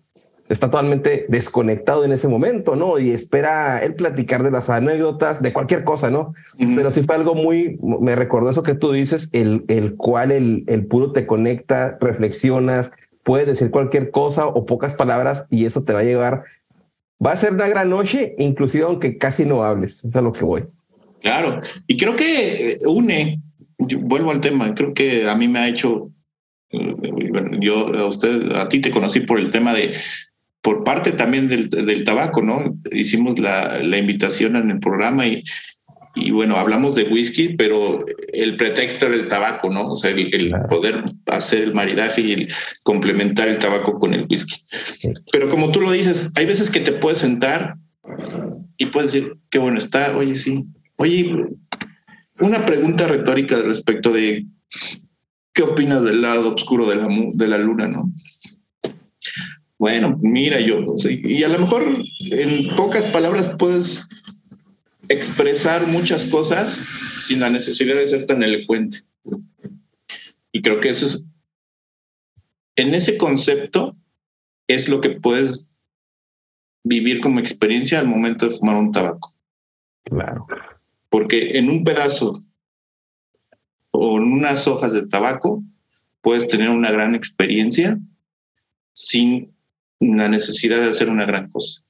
[0.49, 2.99] está totalmente desconectado en ese momento, ¿no?
[2.99, 6.35] Y espera él platicar de las anécdotas, de cualquier cosa, ¿no?
[6.59, 10.65] Pero sí fue algo muy, me recordó eso que tú dices, el, el cual el,
[10.67, 15.93] el puro te conecta, reflexionas, puedes decir cualquier cosa o pocas palabras y eso te
[15.93, 16.45] va a llevar,
[17.25, 20.45] va a ser una gran noche, inclusive aunque casi no hables, es a lo que
[20.45, 20.65] voy.
[21.21, 23.41] Claro, y creo que eh, une,
[23.79, 26.11] vuelvo al tema, creo que a mí me ha hecho
[26.71, 26.95] eh,
[27.61, 29.95] yo a usted, a ti te conocí por el tema de,
[30.63, 32.79] por parte también del, del tabaco, ¿no?
[32.93, 35.43] Hicimos la, la, invitación en el programa y,
[36.15, 39.85] y bueno, hablamos de whisky, pero el pretexto era el tabaco, ¿no?
[39.85, 42.53] O sea, el, poder hacer el maridaje y el
[42.85, 44.57] complementar el tabaco con el whisky.
[45.33, 47.77] Pero como tú lo dices, hay veces que te puedes sentar
[48.77, 50.65] y puedes decir, qué bueno está, oye, sí.
[50.99, 51.47] Oye,
[52.41, 54.47] una pregunta retórica respecto de
[55.55, 58.13] qué opinas del lado oscuro de la, de la luna, ¿no?
[59.83, 64.07] Bueno, mira, yo, y a lo mejor en pocas palabras puedes
[65.09, 66.81] expresar muchas cosas
[67.21, 68.99] sin la necesidad de ser tan elocuente.
[70.53, 71.25] Y creo que eso es,
[72.77, 73.97] en ese concepto
[74.69, 75.69] es lo que puedes
[76.85, 79.35] vivir como experiencia al momento de fumar un tabaco.
[80.05, 80.47] Claro.
[81.11, 82.45] Porque en un pedazo
[83.91, 85.61] o en unas hojas de tabaco
[86.21, 87.99] puedes tener una gran experiencia
[88.93, 89.53] sin
[90.03, 91.83] la necesidad de hacer una gran cosa.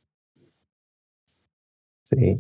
[2.05, 2.37] Sí.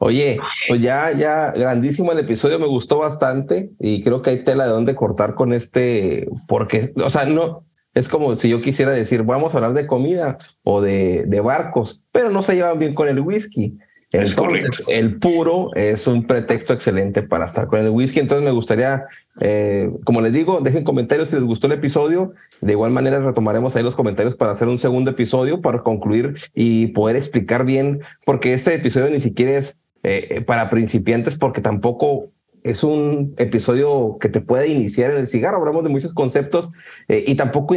[0.00, 0.38] Oye,
[0.68, 4.70] pues ya, ya, grandísimo el episodio, me gustó bastante y creo que hay tela de
[4.70, 7.62] dónde cortar con este, porque, o sea, no,
[7.94, 12.04] es como si yo quisiera decir, vamos a hablar de comida o de, de barcos,
[12.12, 13.76] pero no se llevan bien con el whisky.
[14.10, 18.20] Entonces, el puro es un pretexto excelente para estar con el whisky.
[18.20, 19.04] Entonces, me gustaría,
[19.40, 22.32] eh, como les digo, dejen comentarios si les gustó el episodio.
[22.62, 26.88] De igual manera, retomaremos ahí los comentarios para hacer un segundo episodio para concluir y
[26.88, 32.30] poder explicar bien, porque este episodio ni siquiera es eh, para principiantes, porque tampoco
[32.64, 35.58] es un episodio que te puede iniciar en el cigarro.
[35.58, 36.70] Hablamos de muchos conceptos
[37.08, 37.74] eh, y tampoco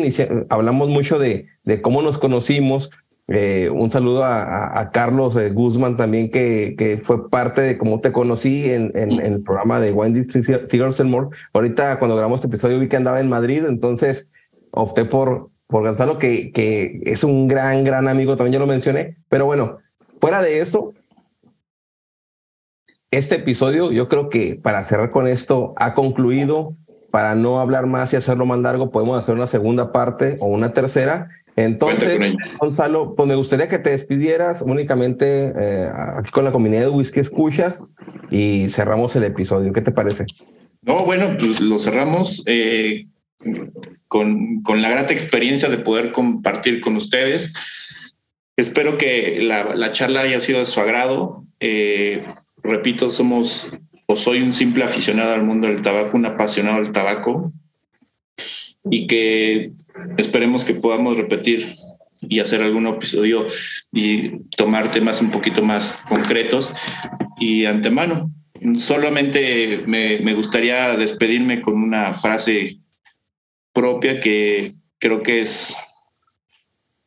[0.50, 2.92] hablamos mucho de, de cómo nos conocimos,
[3.34, 8.12] Eh, un saludo a, Carlos eh, Guzmán también, que, que, fue parte de cómo te
[8.12, 10.22] conocí en, en, el programa de Wendy
[11.06, 11.30] More.
[11.54, 14.30] Ahorita, cuando grabamos este episodio, vi que andaba en Madrid, entonces
[14.72, 19.16] opté por, por Gonzalo, que, que es un gran, gran amigo, también ya lo mencioné.
[19.30, 19.78] Pero bueno,
[20.20, 20.94] fuera de eso,
[23.12, 26.76] este episodio, yo creo que para cerrar con esto, ha concluido.
[27.12, 30.72] Para no hablar más y hacerlo más largo, podemos hacer una segunda parte o una
[30.72, 31.28] tercera.
[31.66, 32.18] Entonces,
[32.60, 35.88] Gonzalo, pues me gustaría que te despidieras únicamente eh,
[36.18, 37.84] aquí con la comunidad de Whisky Escuchas
[38.30, 39.72] y cerramos el episodio.
[39.74, 40.26] ¿Qué te parece?
[40.82, 43.06] No, bueno, pues lo cerramos eh,
[44.08, 47.54] con, con, la grata experiencia de poder compartir con ustedes.
[48.58, 51.44] Espero que la, la charla haya sido de su agrado.
[51.60, 52.26] Eh,
[52.64, 53.72] repito, somos
[54.08, 57.52] o soy un simple aficionado al mundo del tabaco, un apasionado del tabaco
[58.90, 59.72] y que
[60.18, 61.68] esperemos que podamos repetir
[62.22, 63.48] y hacer algún episodio
[63.92, 66.72] y tomar temas un poquito más concretos
[67.40, 68.32] y antemano.
[68.78, 72.80] Solamente me, gustaría despedirme con una frase
[73.74, 75.76] propia que creo que es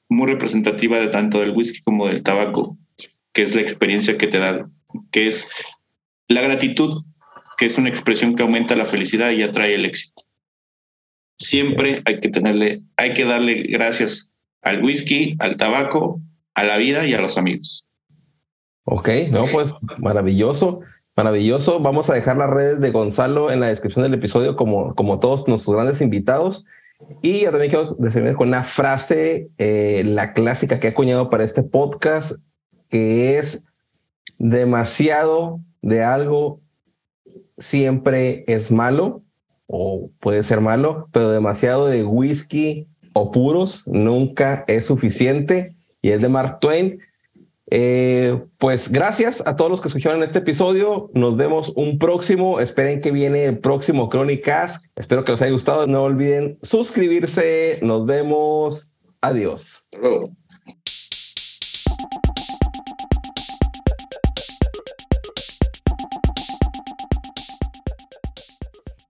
[0.08, 2.76] muy representativa de tanto del whisky como del tabaco,
[3.32, 4.68] que es la experiencia que te da
[5.10, 5.48] que es
[6.28, 7.04] la gratitud,
[7.56, 10.23] que es una expresión que aumenta la felicidad y atrae el éxito.
[11.38, 14.30] Siempre hay que tenerle, hay que darle gracias
[14.62, 16.20] al whisky, al tabaco,
[16.54, 17.86] a la vida y a los amigos.
[18.84, 20.80] Ok, no, pues maravilloso,
[21.16, 21.80] maravilloso.
[21.80, 25.46] Vamos a dejar las redes de Gonzalo en la descripción del episodio, como, como todos
[25.48, 26.66] nuestros grandes invitados.
[27.22, 31.44] Y yo también quiero definir con una frase, eh, la clásica que he acuñado para
[31.44, 32.32] este podcast,
[32.88, 33.66] que es
[34.38, 36.60] demasiado de algo
[37.58, 39.22] siempre es malo
[39.66, 46.20] o puede ser malo, pero demasiado de whisky o puros nunca es suficiente y es
[46.20, 47.00] de Mark Twain.
[47.70, 51.10] Eh, pues gracias a todos los que escucharon este episodio.
[51.14, 52.60] Nos vemos un próximo.
[52.60, 54.82] Esperen que viene el próximo Crónicas.
[54.96, 55.86] Espero que les haya gustado.
[55.86, 57.78] No olviden suscribirse.
[57.82, 58.92] Nos vemos.
[59.22, 59.88] Adiós.